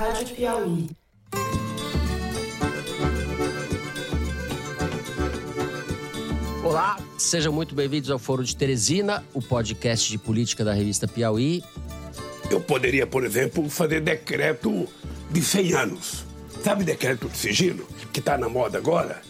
[0.00, 0.88] Rádio Piauí.
[6.64, 11.62] Olá, sejam muito bem-vindos ao Foro de Teresina, o podcast de política da revista Piauí.
[12.50, 14.88] Eu poderia, por exemplo, fazer decreto
[15.30, 16.24] de 100 anos.
[16.64, 19.20] Sabe decreto de sigilo, que está na moda agora?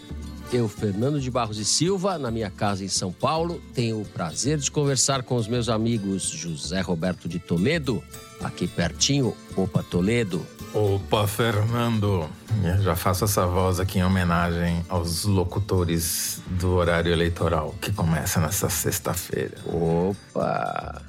[0.53, 4.59] Eu, Fernando de Barros e Silva, na minha casa em São Paulo, tenho o prazer
[4.59, 8.01] de conversar com os meus amigos José Roberto de Toledo,
[8.41, 10.47] aqui pertinho, Opa Toledo.
[10.73, 12.29] Opa, Fernando.
[12.63, 18.41] Eu já faço essa voz aqui em homenagem aos locutores do horário eleitoral que começa
[18.41, 19.57] nessa sexta-feira.
[19.67, 21.03] Opa!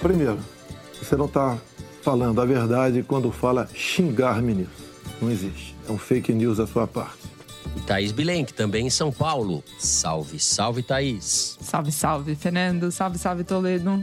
[0.00, 0.38] Primeiro,
[1.00, 1.58] você não está
[2.02, 4.82] falando a verdade quando fala xingar ministro.
[5.20, 5.76] Não existe.
[5.86, 7.20] É um fake news da sua parte.
[7.76, 9.62] E Thaís Bilenque, também em São Paulo.
[9.78, 11.58] Salve, salve, Thaís.
[11.60, 12.90] Salve, salve, Fernando.
[12.90, 14.00] Salve, salve, Toledo.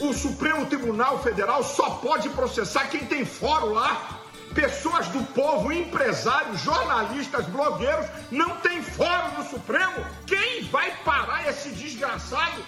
[0.00, 4.20] O Supremo Tribunal Federal só pode processar quem tem fórum lá.
[4.54, 10.04] Pessoas do povo, empresários, jornalistas, blogueiros, não tem fórum no Supremo.
[10.26, 12.62] Quem vai parar esse desgraçado?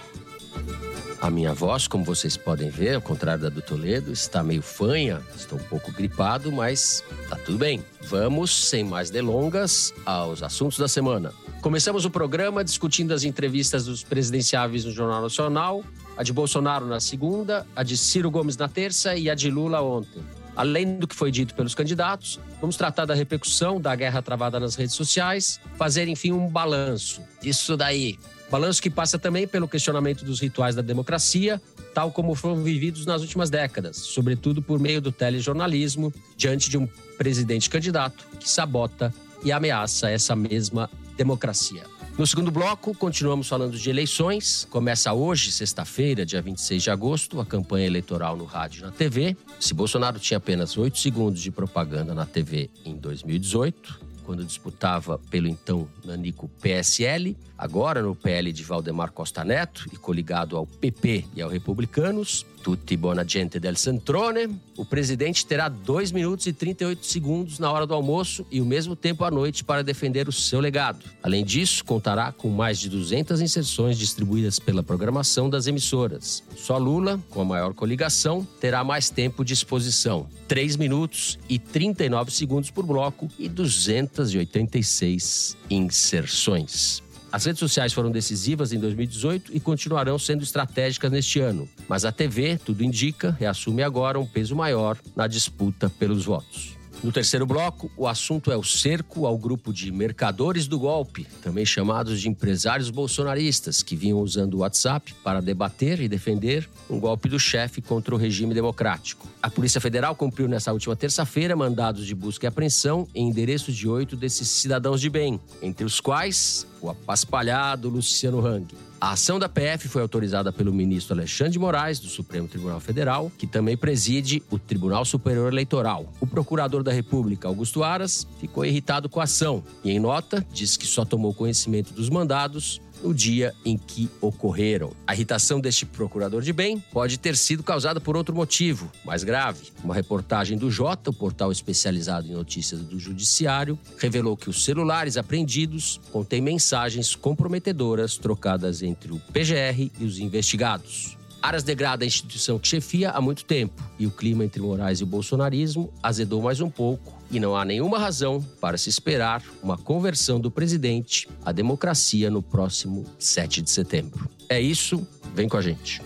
[1.21, 5.21] A minha voz, como vocês podem ver, ao contrário da do Toledo, está meio fanha,
[5.35, 7.85] estou um pouco gripado, mas tá tudo bem.
[8.03, 11.33] Vamos, sem mais delongas, aos assuntos da semana.
[11.61, 15.85] Começamos o programa discutindo as entrevistas dos presidenciáveis no Jornal Nacional,
[16.19, 19.81] a de Bolsonaro na segunda, a de Ciro Gomes na terça e a de Lula
[19.81, 20.21] ontem.
[20.57, 24.75] Além do que foi dito pelos candidatos, vamos tratar da repercussão da guerra travada nas
[24.75, 28.19] redes sociais, fazer, enfim, um balanço disso daí.
[28.51, 31.63] Balanço que passa também pelo questionamento dos rituais da democracia,
[31.95, 36.89] tal como foram vividos nas últimas décadas, sobretudo por meio do telejornalismo, diante de um
[37.17, 41.85] presidente candidato que sabota e ameaça essa mesma democracia.
[42.19, 44.67] No segundo bloco, continuamos falando de eleições.
[44.69, 49.37] Começa hoje, sexta-feira, dia 26 de agosto, a campanha eleitoral no rádio e na TV.
[49.61, 55.47] Se Bolsonaro tinha apenas oito segundos de propaganda na TV em 2018, quando disputava pelo
[55.47, 61.41] então Nanico PSL, agora no PL de Valdemar Costa Neto e coligado ao PP e
[61.41, 67.59] ao Republicanos, tutti buona gente del centrone, o presidente terá 2 minutos e 38 segundos
[67.59, 71.03] na hora do almoço e o mesmo tempo à noite para defender o seu legado.
[71.23, 76.45] Além disso, contará com mais de 200 inserções distribuídas pela programação das emissoras.
[76.59, 80.27] Só Lula, com a maior coligação, terá mais tempo de exposição.
[80.47, 87.03] 3 minutos e 39 segundos por bloco e 286 inserções.
[87.31, 91.69] As redes sociais foram decisivas em 2018 e continuarão sendo estratégicas neste ano.
[91.87, 96.78] Mas a TV, tudo indica, reassume agora um peso maior na disputa pelos votos.
[97.03, 101.65] No terceiro bloco, o assunto é o cerco ao grupo de mercadores do golpe, também
[101.65, 107.29] chamados de empresários bolsonaristas, que vinham usando o WhatsApp para debater e defender um golpe
[107.29, 109.29] do chefe contra o regime democrático.
[109.41, 113.89] A Polícia Federal cumpriu nessa última terça-feira mandados de busca e apreensão em endereço de
[113.89, 118.67] oito desses cidadãos de bem, entre os quais o apaspalhado Luciano Hang.
[119.01, 123.31] A ação da PF foi autorizada pelo ministro Alexandre de Moraes, do Supremo Tribunal Federal,
[123.39, 126.13] que também preside o Tribunal Superior Eleitoral.
[126.21, 130.77] O procurador da República, Augusto Aras, ficou irritado com a ação e, em nota, diz
[130.77, 134.93] que só tomou conhecimento dos mandados no dia em que ocorreram.
[135.07, 139.69] A irritação deste procurador de bem pode ter sido causada por outro motivo, mais grave.
[139.83, 145.17] Uma reportagem do Jota, o portal especializado em notícias do Judiciário, revelou que os celulares
[145.17, 151.17] apreendidos contêm mensagens comprometedoras trocadas entre o PGR e os investigados.
[151.41, 155.05] Aras degrada a instituição que chefia há muito tempo e o clima entre Moraes e
[155.05, 159.77] o bolsonarismo azedou mais um pouco e não há nenhuma razão para se esperar uma
[159.77, 164.29] conversão do presidente à democracia no próximo 7 de setembro.
[164.49, 166.01] É isso, vem com a gente.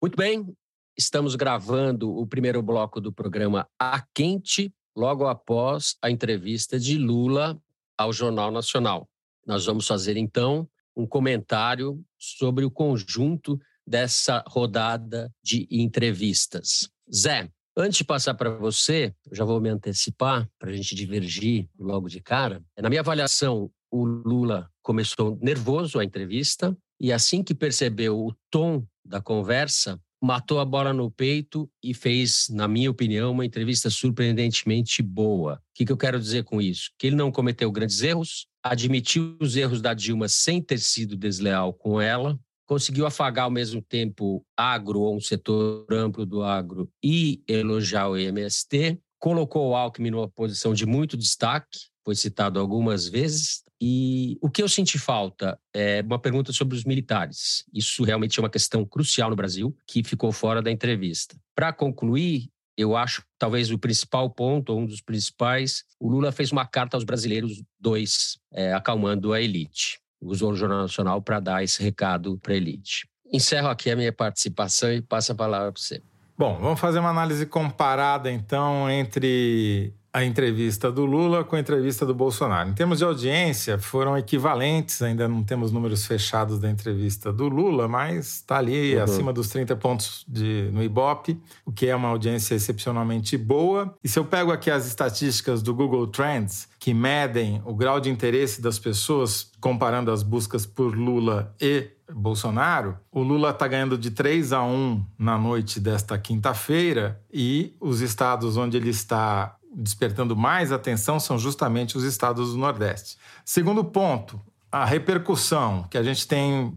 [0.00, 0.56] Muito bem,
[0.96, 7.60] estamos gravando o primeiro bloco do programa A Quente, logo após a entrevista de Lula
[7.96, 9.08] ao Jornal Nacional.
[9.44, 16.90] Nós vamos fazer então um comentário sobre o conjunto dessa rodada de entrevistas.
[17.14, 22.08] Zé, antes de passar para você, já vou me antecipar para a gente divergir logo
[22.08, 22.62] de cara.
[22.76, 28.84] Na minha avaliação, o Lula começou nervoso a entrevista e assim que percebeu o tom
[29.04, 35.00] da conversa, matou a bola no peito e fez, na minha opinião, uma entrevista surpreendentemente
[35.00, 35.54] boa.
[35.54, 36.90] O que eu quero dizer com isso?
[36.98, 41.72] Que ele não cometeu grandes erros, admitiu os erros da Dilma sem ter sido desleal
[41.72, 47.42] com ela, conseguiu afagar ao mesmo tempo agro ou um setor amplo do agro e
[47.48, 53.62] elogiar o MST, colocou o Alckmin numa posição de muito destaque, foi citado algumas vezes,
[53.80, 57.64] E o que eu senti falta é uma pergunta sobre os militares.
[57.72, 61.36] Isso realmente é uma questão crucial no Brasil, que ficou fora da entrevista.
[61.54, 66.64] Para concluir, eu acho talvez o principal ponto, um dos principais, o Lula fez uma
[66.64, 69.98] carta aos brasileiros dois, é, acalmando a elite.
[70.20, 73.08] Usou o Jornal Nacional para dar esse recado para a elite.
[73.32, 76.00] Encerro aqui a minha participação e passo a palavra para você.
[76.36, 82.04] Bom, vamos fazer uma análise comparada então entre a entrevista do Lula com a entrevista
[82.04, 82.70] do Bolsonaro.
[82.70, 87.86] Em termos de audiência, foram equivalentes, ainda não temos números fechados da entrevista do Lula,
[87.86, 89.02] mas está ali uhum.
[89.04, 93.94] acima dos 30 pontos de, no Ibope, o que é uma audiência excepcionalmente boa.
[94.02, 98.10] E se eu pego aqui as estatísticas do Google Trends, que medem o grau de
[98.10, 104.10] interesse das pessoas comparando as buscas por Lula e Bolsonaro, o Lula está ganhando de
[104.10, 110.72] 3 a 1 na noite desta quinta-feira e os estados onde ele está despertando mais
[110.72, 113.16] atenção são justamente os estados do Nordeste.
[113.44, 114.40] Segundo ponto,
[114.70, 116.76] a repercussão que a gente tem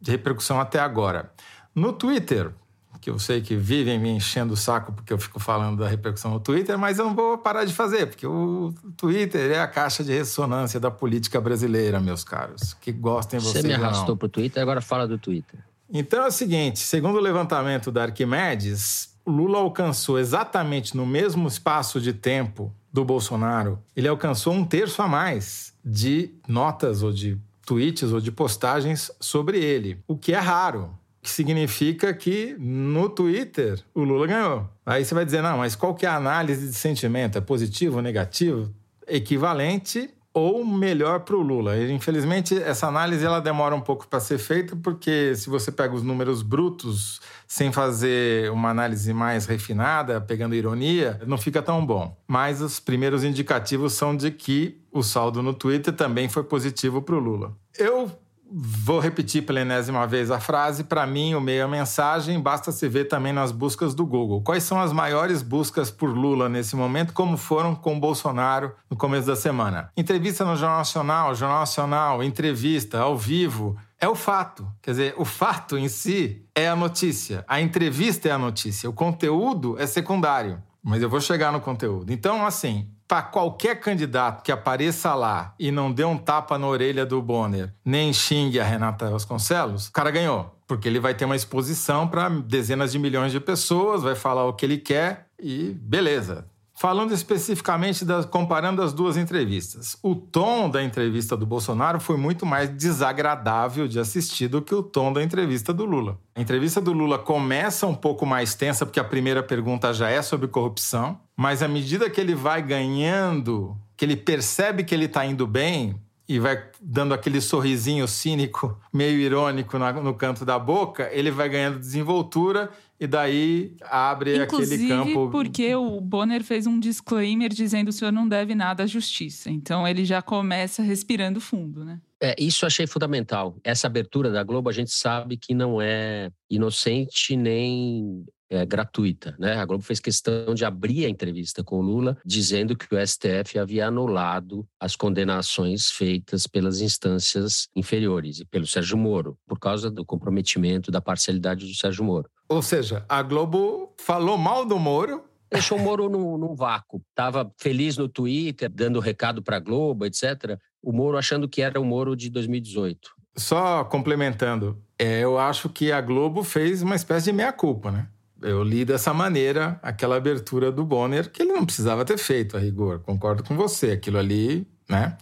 [0.00, 1.30] de repercussão até agora.
[1.74, 2.52] No Twitter,
[3.00, 6.30] que eu sei que vivem me enchendo o saco porque eu fico falando da repercussão
[6.30, 10.02] no Twitter, mas eu não vou parar de fazer, porque o Twitter é a caixa
[10.02, 12.74] de ressonância da política brasileira, meus caros.
[12.74, 13.62] Que gostem vocês.
[13.62, 15.60] Você me arrastou para o Twitter, agora fala do Twitter.
[15.92, 22.00] Então é o seguinte: segundo o levantamento da Arquimedes, Lula alcançou exatamente no mesmo espaço
[22.00, 28.12] de tempo do Bolsonaro, ele alcançou um terço a mais de notas ou de tweets
[28.12, 30.90] ou de postagens sobre ele, o que é raro.
[31.22, 34.66] Que significa que no Twitter o Lula ganhou.
[34.86, 37.36] Aí você vai dizer, não, mas qual que é a análise de sentimento?
[37.36, 38.72] É positivo negativo?
[39.06, 41.76] Equivalente ou melhor para o Lula.
[41.78, 46.02] Infelizmente, essa análise ela demora um pouco para ser feita, porque se você pega os
[46.02, 52.16] números brutos sem fazer uma análise mais refinada, pegando ironia, não fica tão bom.
[52.28, 57.16] Mas os primeiros indicativos são de que o saldo no Twitter também foi positivo para
[57.16, 57.56] o Lula.
[57.76, 58.10] Eu
[58.52, 60.82] Vou repetir pela enésima vez a frase.
[60.82, 64.42] Para mim, o meio a mensagem basta se ver também nas buscas do Google.
[64.42, 69.28] Quais são as maiores buscas por Lula nesse momento, como foram com Bolsonaro no começo
[69.28, 69.92] da semana?
[69.96, 73.76] Entrevista no Jornal Nacional, Jornal Nacional, entrevista ao vivo.
[74.00, 74.66] É o fato.
[74.82, 77.44] Quer dizer, o fato em si é a notícia.
[77.46, 78.90] A entrevista é a notícia.
[78.90, 80.60] O conteúdo é secundário.
[80.82, 82.12] Mas eu vou chegar no conteúdo.
[82.12, 87.04] Então, assim, para qualquer candidato que apareça lá e não dê um tapa na orelha
[87.04, 90.54] do Bonner, nem xingue a Renata Vasconcelos, o cara ganhou.
[90.64, 94.52] Porque ele vai ter uma exposição para dezenas de milhões de pessoas, vai falar o
[94.52, 96.46] que ele quer e beleza.
[96.80, 102.46] Falando especificamente, das, comparando as duas entrevistas, o tom da entrevista do Bolsonaro foi muito
[102.46, 106.18] mais desagradável de assistir do que o tom da entrevista do Lula.
[106.34, 110.22] A entrevista do Lula começa um pouco mais tensa, porque a primeira pergunta já é
[110.22, 115.26] sobre corrupção, mas à medida que ele vai ganhando, que ele percebe que ele está
[115.26, 116.00] indo bem,
[116.30, 121.80] e vai dando aquele sorrisinho cínico, meio irônico no canto da boca, ele vai ganhando
[121.80, 125.30] desenvoltura e daí abre Inclusive, aquele campo.
[125.32, 129.50] porque o Bonner fez um disclaimer dizendo que o senhor não deve nada à justiça.
[129.50, 132.00] Então ele já começa respirando fundo, né?
[132.20, 133.56] É, isso achei fundamental.
[133.64, 139.34] Essa abertura da Globo, a gente sabe que não é inocente nem é, gratuita.
[139.38, 139.54] Né?
[139.54, 143.58] A Globo fez questão de abrir a entrevista com o Lula, dizendo que o STF
[143.58, 150.04] havia anulado as condenações feitas pelas instâncias inferiores e pelo Sérgio Moro, por causa do
[150.04, 152.28] comprometimento da parcialidade do Sérgio Moro.
[152.48, 157.02] Ou seja, a Globo falou mal do Moro deixou o Moro num, num vácuo.
[157.10, 160.56] Estava feliz no Twitter, dando recado para a Globo, etc.
[160.82, 163.10] O Moro achando que era o Moro de 2018.
[163.36, 168.08] Só complementando, é, eu acho que a Globo fez uma espécie de meia-culpa, né?
[168.42, 172.60] Eu li dessa maneira aquela abertura do Bonner, que ele não precisava ter feito, a
[172.60, 173.00] rigor.
[173.00, 173.92] Concordo com você.
[173.92, 175.16] Aquilo ali, né?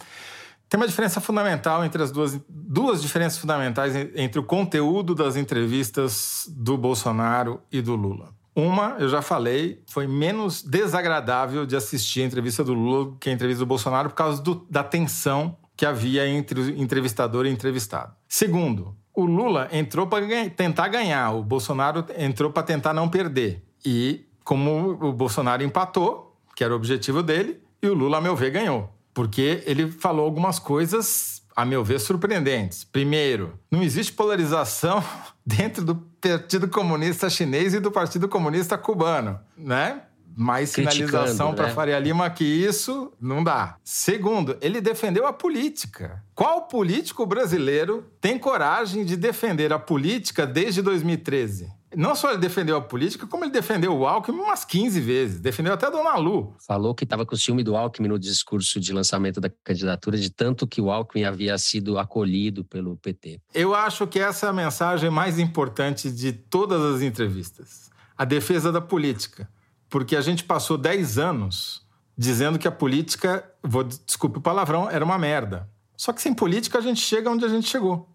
[0.68, 6.44] Tem uma diferença fundamental entre as duas, duas diferenças fundamentais entre o conteúdo das entrevistas
[6.48, 8.36] do Bolsonaro e do Lula.
[8.54, 13.32] Uma, eu já falei, foi menos desagradável de assistir a entrevista do Lula que a
[13.32, 18.12] entrevista do Bolsonaro por causa do, da tensão que havia entre o entrevistador e entrevistado.
[18.28, 23.62] Segundo, o Lula entrou para tentar ganhar, o Bolsonaro entrou para tentar não perder.
[23.84, 28.36] E como o Bolsonaro empatou, que era o objetivo dele, e o Lula, a meu
[28.36, 32.84] ver, ganhou porque ele falou algumas coisas, a meu ver, surpreendentes.
[32.84, 35.02] Primeiro, não existe polarização
[35.44, 40.02] dentro do Partido Comunista Chinês e do Partido Comunista Cubano, né?
[40.40, 41.72] Mais sinalização para né?
[41.72, 43.76] Faria Lima que isso não dá.
[43.82, 46.22] Segundo, ele defendeu a política.
[46.32, 51.76] Qual político brasileiro tem coragem de defender a política desde 2013?
[51.96, 55.40] Não só ele defendeu a política, como ele defendeu o Alckmin umas 15 vezes.
[55.40, 56.54] Defendeu até a Dona Lu.
[56.64, 60.30] Falou que estava com o ciúme do Alckmin no discurso de lançamento da candidatura, de
[60.30, 63.40] tanto que o Alckmin havia sido acolhido pelo PT.
[63.52, 67.90] Eu acho que essa é a mensagem mais importante de todas as entrevistas.
[68.16, 69.48] A defesa da política.
[69.88, 75.04] Porque a gente passou 10 anos dizendo que a política, vou desculpe o palavrão, era
[75.04, 75.68] uma merda.
[75.96, 78.08] Só que sem política a gente chega onde a gente chegou,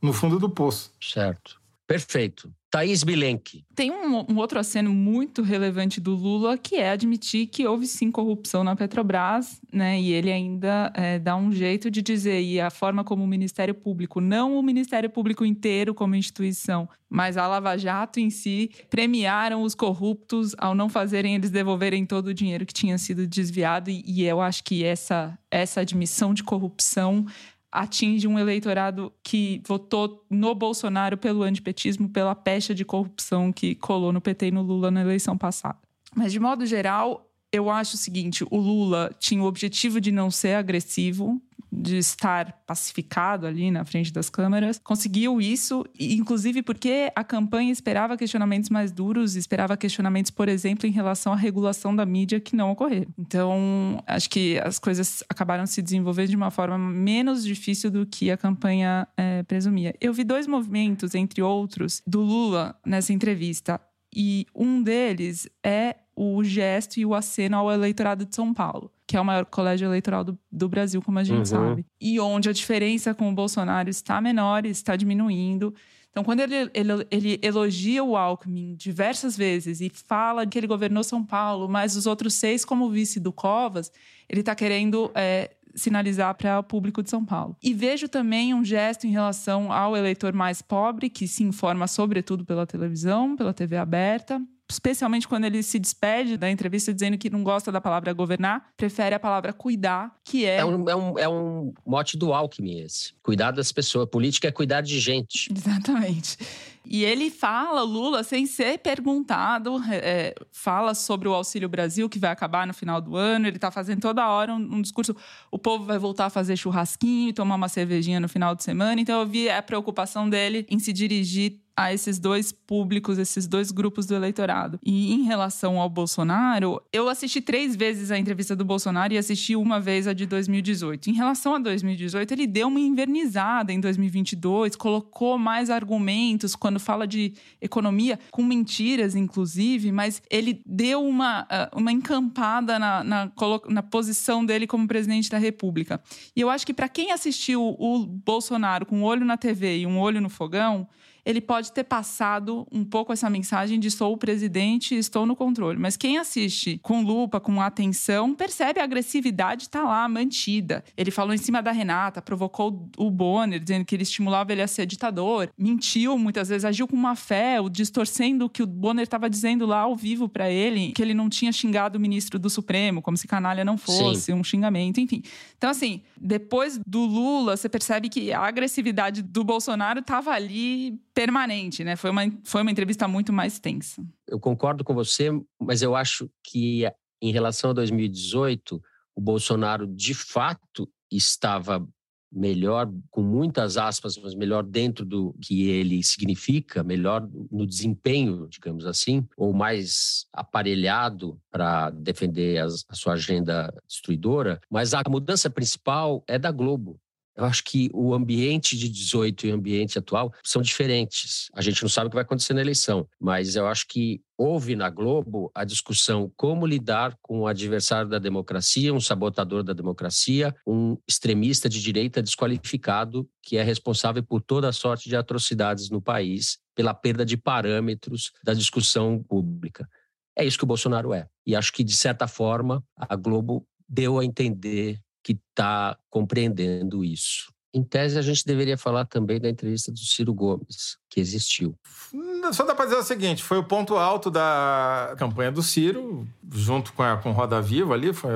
[0.00, 0.92] no fundo do poço.
[1.00, 1.60] Certo.
[1.86, 2.52] Perfeito.
[2.70, 3.64] Thaís Bilenque.
[3.74, 8.12] Tem um, um, outro aceno muito relevante do Lula, que é admitir que houve sim
[8.12, 10.00] corrupção na Petrobras, né?
[10.00, 13.74] E ele ainda é, dá um jeito de dizer, e a forma como o Ministério
[13.74, 19.62] Público, não o Ministério Público inteiro como instituição, mas a Lava Jato em si, premiaram
[19.62, 23.90] os corruptos ao não fazerem eles devolverem todo o dinheiro que tinha sido desviado.
[23.90, 27.26] E, e eu acho que essa, essa admissão de corrupção
[27.72, 34.12] atinge um eleitorado que votou no Bolsonaro pelo antipetismo, pela pecha de corrupção que colou
[34.12, 35.78] no PT e no Lula na eleição passada.
[36.14, 40.30] Mas, de modo geral, eu acho o seguinte: o Lula tinha o objetivo de não
[40.30, 41.40] ser agressivo,
[41.72, 44.80] de estar pacificado ali na frente das câmeras.
[44.82, 50.90] Conseguiu isso, inclusive porque a campanha esperava questionamentos mais duros, esperava questionamentos, por exemplo, em
[50.90, 53.12] relação à regulação da mídia que não ocorreram.
[53.18, 58.30] Então, acho que as coisas acabaram se desenvolvendo de uma forma menos difícil do que
[58.30, 59.94] a campanha é, presumia.
[60.00, 63.80] Eu vi dois movimentos, entre outros, do Lula nessa entrevista.
[64.14, 69.16] E um deles é o gesto e o aceno ao eleitorado de São Paulo que
[69.16, 71.44] é o maior colégio eleitoral do, do Brasil, como a gente uhum.
[71.44, 71.84] sabe.
[72.00, 75.74] E onde a diferença com o Bolsonaro está menor, está diminuindo.
[76.12, 81.02] Então, quando ele, ele, ele, elogia o Alckmin diversas vezes e fala que ele governou
[81.02, 83.90] São Paulo, mas os outros seis como vice do Covas,
[84.28, 87.56] ele está querendo é, sinalizar para o público de São Paulo.
[87.60, 92.44] E vejo também um gesto em relação ao eleitor mais pobre, que se informa sobretudo
[92.44, 97.42] pela televisão, pela TV aberta, especialmente quando ele se despede da entrevista dizendo que não
[97.42, 100.58] gosta da palavra governar, prefere a palavra cuidar, que é.
[100.58, 103.12] É um, é um, é um mote do Alckmin esse.
[103.22, 104.08] Cuidar das pessoas.
[104.08, 105.48] Política é cuidar de gente.
[105.54, 106.38] Exatamente.
[106.84, 112.30] E ele fala, Lula, sem ser perguntado, é, fala sobre o Auxílio Brasil, que vai
[112.30, 113.46] acabar no final do ano.
[113.46, 115.14] Ele está fazendo toda hora um, um, discurso.
[115.50, 119.00] O povo vai voltar a fazer churrasquinho e tomar uma cervejinha no final de semana.
[119.00, 123.70] Então eu vi a preocupação dele em se dirigir a esses dois públicos, esses dois
[123.70, 124.78] grupos do eleitorado.
[124.84, 129.56] E em relação ao Bolsonaro, eu assisti três vezes a entrevista do Bolsonaro e assisti
[129.56, 131.08] uma vez a de 2018.
[131.08, 137.06] Em relação a 2018, ele deu uma invernizada em 2022, colocou mais argumentos quando fala
[137.06, 137.32] de
[137.62, 143.32] economia, com mentiras, inclusive, mas ele deu uma, ah, uma encampada na, na,
[143.70, 145.98] na posição dele como presidente da República.
[146.36, 149.86] E eu acho que para quem assistiu o Bolsonaro com um olho na TV e
[149.86, 150.86] um olho no fogão,
[151.24, 155.78] ele pode ter passado um pouco essa mensagem de sou o presidente, estou no controle.
[155.78, 160.84] Mas quem assiste com lupa, com atenção, percebe a agressividade está lá, mantida.
[160.96, 164.66] Ele falou em cima da Renata, provocou o Bonner, dizendo que ele estimulava ele a
[164.66, 165.50] ser ditador.
[165.56, 169.80] Mentiu muitas vezes, agiu com má fé, distorcendo o que o Bonner estava dizendo lá
[169.80, 173.26] ao vivo para ele, que ele não tinha xingado o ministro do Supremo, como se
[173.26, 174.34] canalha não fosse Sim.
[174.34, 175.22] um xingamento, enfim.
[175.56, 181.84] Então, assim, depois do Lula, você percebe que a agressividade do Bolsonaro estava ali permanente,
[181.84, 181.96] né?
[181.96, 184.02] Foi uma, foi uma entrevista muito mais tensa.
[184.26, 186.84] Eu concordo com você, mas eu acho que
[187.22, 188.82] em relação a 2018,
[189.14, 191.86] o Bolsonaro de fato estava
[192.32, 198.86] melhor, com muitas aspas, mas melhor dentro do que ele significa, melhor no desempenho, digamos
[198.86, 204.60] assim, ou mais aparelhado para defender a sua agenda destruidora.
[204.70, 207.00] Mas a mudança principal é da Globo.
[207.40, 211.48] Eu acho que o ambiente de 18 e o ambiente atual são diferentes.
[211.54, 214.76] A gente não sabe o que vai acontecer na eleição, mas eu acho que houve
[214.76, 220.54] na Globo a discussão como lidar com o adversário da democracia, um sabotador da democracia,
[220.66, 226.58] um extremista de direita desqualificado que é responsável por toda sorte de atrocidades no país,
[226.74, 229.88] pela perda de parâmetros da discussão pública.
[230.36, 231.26] É isso que o Bolsonaro é.
[231.46, 237.52] E acho que, de certa forma, a Globo deu a entender que está compreendendo isso.
[237.72, 241.76] Em tese, a gente deveria falar também da entrevista do Ciro Gomes, que existiu.
[242.12, 246.26] Hum, só dá para dizer o seguinte: foi o ponto alto da campanha do Ciro,
[246.52, 248.30] junto com, a, com Roda Viva ali, foi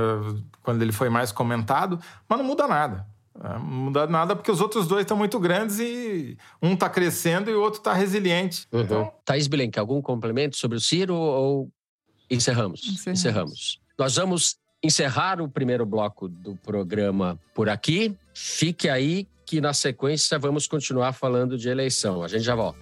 [0.62, 1.98] quando ele foi mais comentado,
[2.28, 3.06] mas não muda nada.
[3.36, 7.54] Não muda nada porque os outros dois estão muito grandes e um está crescendo e
[7.54, 8.68] o outro está resiliente.
[8.70, 8.80] Uhum.
[8.80, 9.12] Então...
[9.24, 11.68] Thaís Bilenque, algum complemento sobre o Ciro ou
[12.30, 12.80] encerramos?
[12.86, 13.20] Encerramos.
[13.20, 13.80] encerramos.
[13.98, 18.14] Nós vamos encerrar o primeiro bloco do programa por aqui.
[18.34, 22.22] Fique aí que na sequência vamos continuar falando de eleição.
[22.22, 22.78] A gente já volta.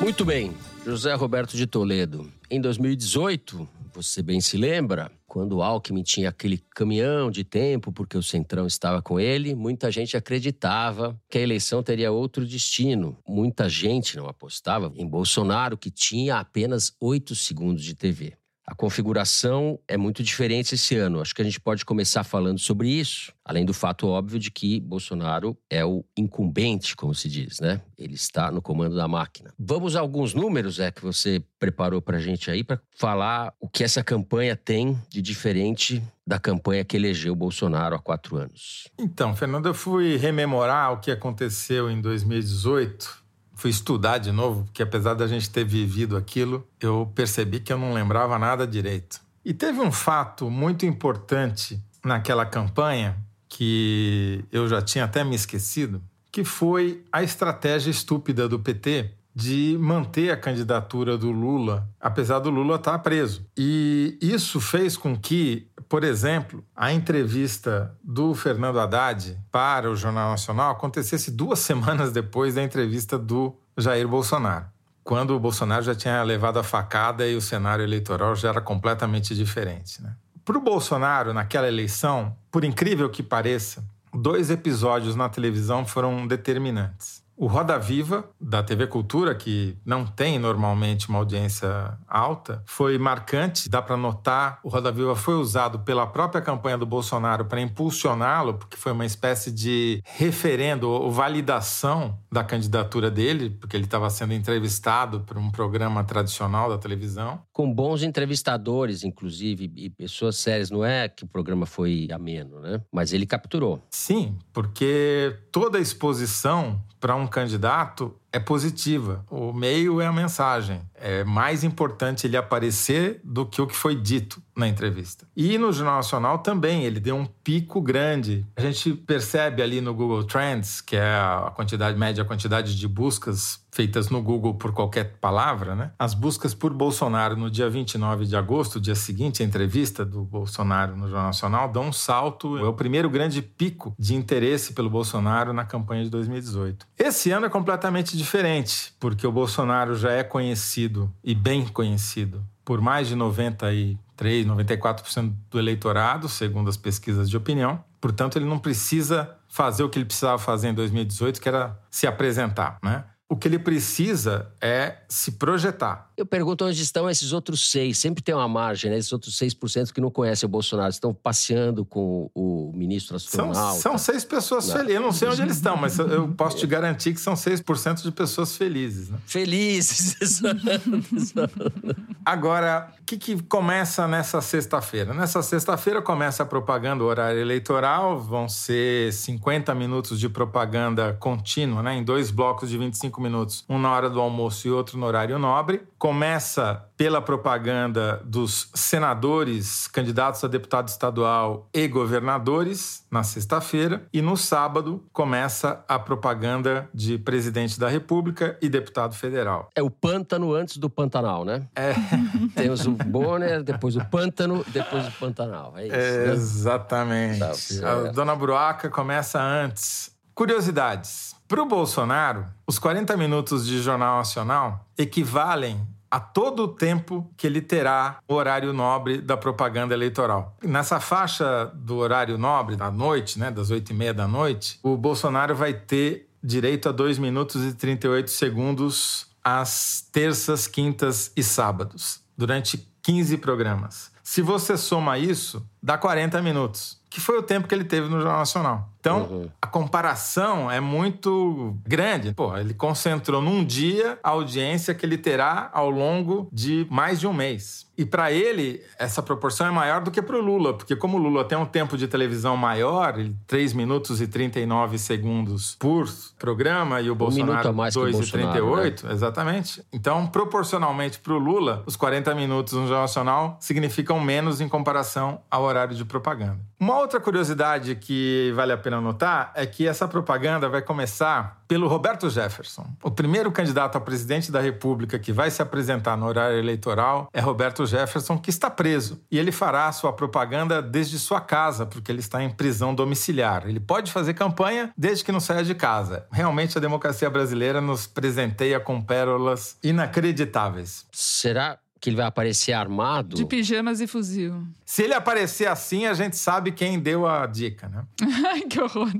[0.00, 0.52] Muito bem,
[0.84, 2.30] José Roberto de Toledo.
[2.50, 8.16] Em 2018, você bem se lembra, quando o Alckmin tinha aquele caminhão de tempo porque
[8.16, 13.16] o Centrão estava com ele, muita gente acreditava que a eleição teria outro destino.
[13.26, 18.36] Muita gente não apostava em Bolsonaro, que tinha apenas oito segundos de TV.
[18.66, 21.20] A configuração é muito diferente esse ano.
[21.20, 24.80] Acho que a gente pode começar falando sobre isso, além do fato óbvio de que
[24.80, 27.80] Bolsonaro é o incumbente, como se diz, né?
[27.96, 29.54] Ele está no comando da máquina.
[29.56, 33.68] Vamos a alguns números, é que você preparou para a gente aí para falar o
[33.68, 38.88] que essa campanha tem de diferente da campanha que elegeu Bolsonaro há quatro anos.
[38.98, 43.25] Então, Fernando, eu fui rememorar o que aconteceu em 2018
[43.56, 47.78] fui estudar de novo, porque apesar da gente ter vivido aquilo, eu percebi que eu
[47.78, 49.20] não lembrava nada direito.
[49.44, 53.16] E teve um fato muito importante naquela campanha
[53.48, 59.76] que eu já tinha até me esquecido, que foi a estratégia estúpida do PT de
[59.78, 63.46] manter a candidatura do Lula, apesar do Lula estar preso.
[63.56, 70.30] E isso fez com que, por exemplo, a entrevista do Fernando Haddad para o Jornal
[70.30, 74.66] Nacional acontecesse duas semanas depois da entrevista do Jair Bolsonaro,
[75.04, 79.34] quando o Bolsonaro já tinha levado a facada e o cenário eleitoral já era completamente
[79.34, 80.02] diferente.
[80.02, 80.14] Né?
[80.44, 87.15] Para o Bolsonaro, naquela eleição, por incrível que pareça, dois episódios na televisão foram determinantes.
[87.38, 93.68] O Roda Viva, da TV Cultura, que não tem normalmente uma audiência alta, foi marcante,
[93.68, 94.58] dá para notar.
[94.64, 99.04] O Roda Viva foi usado pela própria campanha do Bolsonaro para impulsioná-lo, porque foi uma
[99.04, 105.50] espécie de referendo ou validação da candidatura dele, porque ele estava sendo entrevistado por um
[105.50, 107.42] programa tradicional da televisão.
[107.52, 110.70] Com bons entrevistadores, inclusive, e pessoas sérias.
[110.70, 112.80] Não é que o programa foi ameno, né?
[112.90, 113.82] Mas ele capturou.
[113.90, 119.24] Sim, porque toda a exposição para um candidato é positiva.
[119.30, 120.82] O meio é a mensagem.
[120.94, 125.26] É mais importante ele aparecer do que o que foi dito na entrevista.
[125.36, 128.46] E no Jornal Nacional também, ele deu um pico grande.
[128.56, 132.88] A gente percebe ali no Google Trends, que é a quantidade média, a quantidade de
[132.88, 135.90] buscas feitas no Google por qualquer palavra, né?
[135.98, 140.96] As buscas por Bolsonaro no dia 29 de agosto, dia seguinte à entrevista do Bolsonaro
[140.96, 142.56] no Jornal Nacional, dão um salto.
[142.56, 146.86] É o primeiro grande pico de interesse pelo Bolsonaro na campanha de 2018.
[146.98, 152.80] Esse ano é completamente diferente porque o Bolsonaro já é conhecido e bem conhecido por
[152.80, 157.84] mais de 93, 94% do eleitorado, segundo as pesquisas de opinião.
[158.00, 162.06] Portanto, ele não precisa fazer o que ele precisava fazer em 2018, que era se
[162.06, 163.04] apresentar, né?
[163.28, 166.10] O que ele precisa é se projetar.
[166.16, 167.98] Eu pergunto onde estão esses outros seis.
[167.98, 168.96] Sempre tem uma margem, né?
[168.96, 170.90] Esses outros 6% que não conhecem o Bolsonaro.
[170.90, 173.80] Estão passeando com o ministro astronauta.
[173.80, 174.94] São, são seis pessoas felizes.
[174.94, 178.12] Eu não sei onde eles estão, mas eu posso te garantir que são 6% de
[178.12, 179.10] pessoas felizes.
[179.10, 179.18] Né?
[179.26, 180.40] Felizes.
[182.24, 185.12] Agora, o que, que começa nessa sexta-feira?
[185.12, 188.20] Nessa sexta-feira começa a propaganda, o horário eleitoral.
[188.20, 191.96] Vão ser 50 minutos de propaganda contínua, né?
[191.96, 193.64] Em dois blocos de 25 minutos.
[193.68, 199.86] Um na hora do almoço e outro no horário nobre começa pela propaganda dos senadores,
[199.86, 207.18] candidatos a deputado estadual e governadores na sexta-feira e no sábado começa a propaganda de
[207.18, 209.68] presidente da República e deputado federal.
[209.74, 211.66] É o pântano antes do Pantanal, né?
[211.74, 211.94] É.
[212.56, 215.74] Temos o Bonner, depois o pântano, depois o Pantanal.
[215.76, 215.94] É isso.
[215.94, 216.32] É, né?
[216.32, 217.38] Exatamente.
[217.80, 220.10] Tá a Dona Bruaca começa antes.
[220.34, 221.35] Curiosidades.
[221.48, 227.46] Para o Bolsonaro, os 40 minutos de Jornal Nacional equivalem a todo o tempo que
[227.46, 230.56] ele terá o horário nobre da propaganda eleitoral.
[230.60, 234.96] Nessa faixa do horário nobre, da noite, né, das 8 e meia da noite, o
[234.96, 242.20] Bolsonaro vai ter direito a 2 minutos e 38 segundos às terças, quintas e sábados,
[242.36, 244.10] durante 15 programas.
[244.20, 248.20] Se você soma isso, dá 40 minutos, que foi o tempo que ele teve no
[248.20, 248.90] Jornal Nacional.
[249.06, 249.48] Então, uhum.
[249.62, 252.32] a comparação é muito grande.
[252.34, 257.26] Pô, ele concentrou num dia a audiência que ele terá ao longo de mais de
[257.28, 257.85] um mês.
[257.96, 261.20] E para ele, essa proporção é maior do que para o Lula, porque como o
[261.20, 263.14] Lula tem um tempo de televisão maior,
[263.46, 266.06] 3 minutos e 39 segundos por
[266.38, 269.12] programa, e o um Bolsonaro 2 e 38, né?
[269.12, 269.82] exatamente.
[269.92, 275.40] Então, proporcionalmente para o Lula, os 40 minutos no Jornal Nacional significam menos em comparação
[275.50, 276.58] ao horário horário de propaganda.
[276.78, 281.88] Uma outra curiosidade que vale a pena notar é que essa propaganda vai começar pelo
[281.88, 282.86] Roberto Jefferson.
[283.02, 287.40] O primeiro candidato a presidente da República que vai se apresentar no horário eleitoral é
[287.40, 289.20] Roberto Jefferson, que está preso.
[289.30, 293.66] E ele fará sua propaganda desde sua casa, porque ele está em prisão domiciliar.
[293.66, 296.26] Ele pode fazer campanha desde que não saia de casa.
[296.30, 301.06] Realmente a democracia brasileira nos presenteia com pérolas inacreditáveis.
[301.12, 303.36] Será que ele vai aparecer armado?
[303.36, 304.66] De pijamas e fuzil.
[304.84, 308.04] Se ele aparecer assim, a gente sabe quem deu a dica, né?
[308.50, 309.10] Ai, que horror.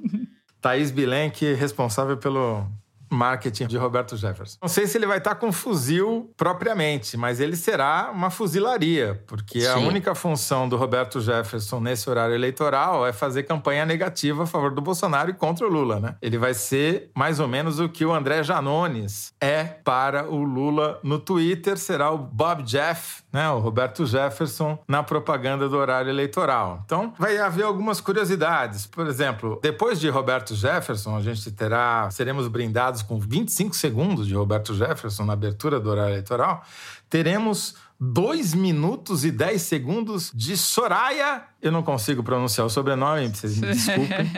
[0.61, 2.67] Thaís Bilenque, responsável pelo
[3.11, 4.59] marketing de Roberto Jefferson.
[4.61, 9.61] Não sei se ele vai estar com fuzil propriamente, mas ele será uma fuzilaria, porque
[9.61, 9.69] Sim.
[9.69, 14.75] a única função do Roberto Jefferson nesse horário eleitoral é fazer campanha negativa a favor
[14.75, 16.17] do Bolsonaro e contra o Lula, né?
[16.21, 21.01] Ele vai ser mais ou menos o que o André Janones é para o Lula
[21.03, 26.81] no Twitter, será o Bob Jeff, né, o Roberto Jefferson na propaganda do horário eleitoral.
[26.87, 28.87] Então, vai haver algumas curiosidades.
[28.87, 34.35] Por exemplo, depois de Roberto Jefferson, a gente terá seremos brindados com 25 segundos de
[34.35, 36.65] Roberto Jefferson na abertura do horário eleitoral,
[37.11, 43.59] teremos 2 minutos e 10 segundos de Soraya, eu não consigo pronunciar o sobrenome, vocês
[43.59, 44.31] me desculpem,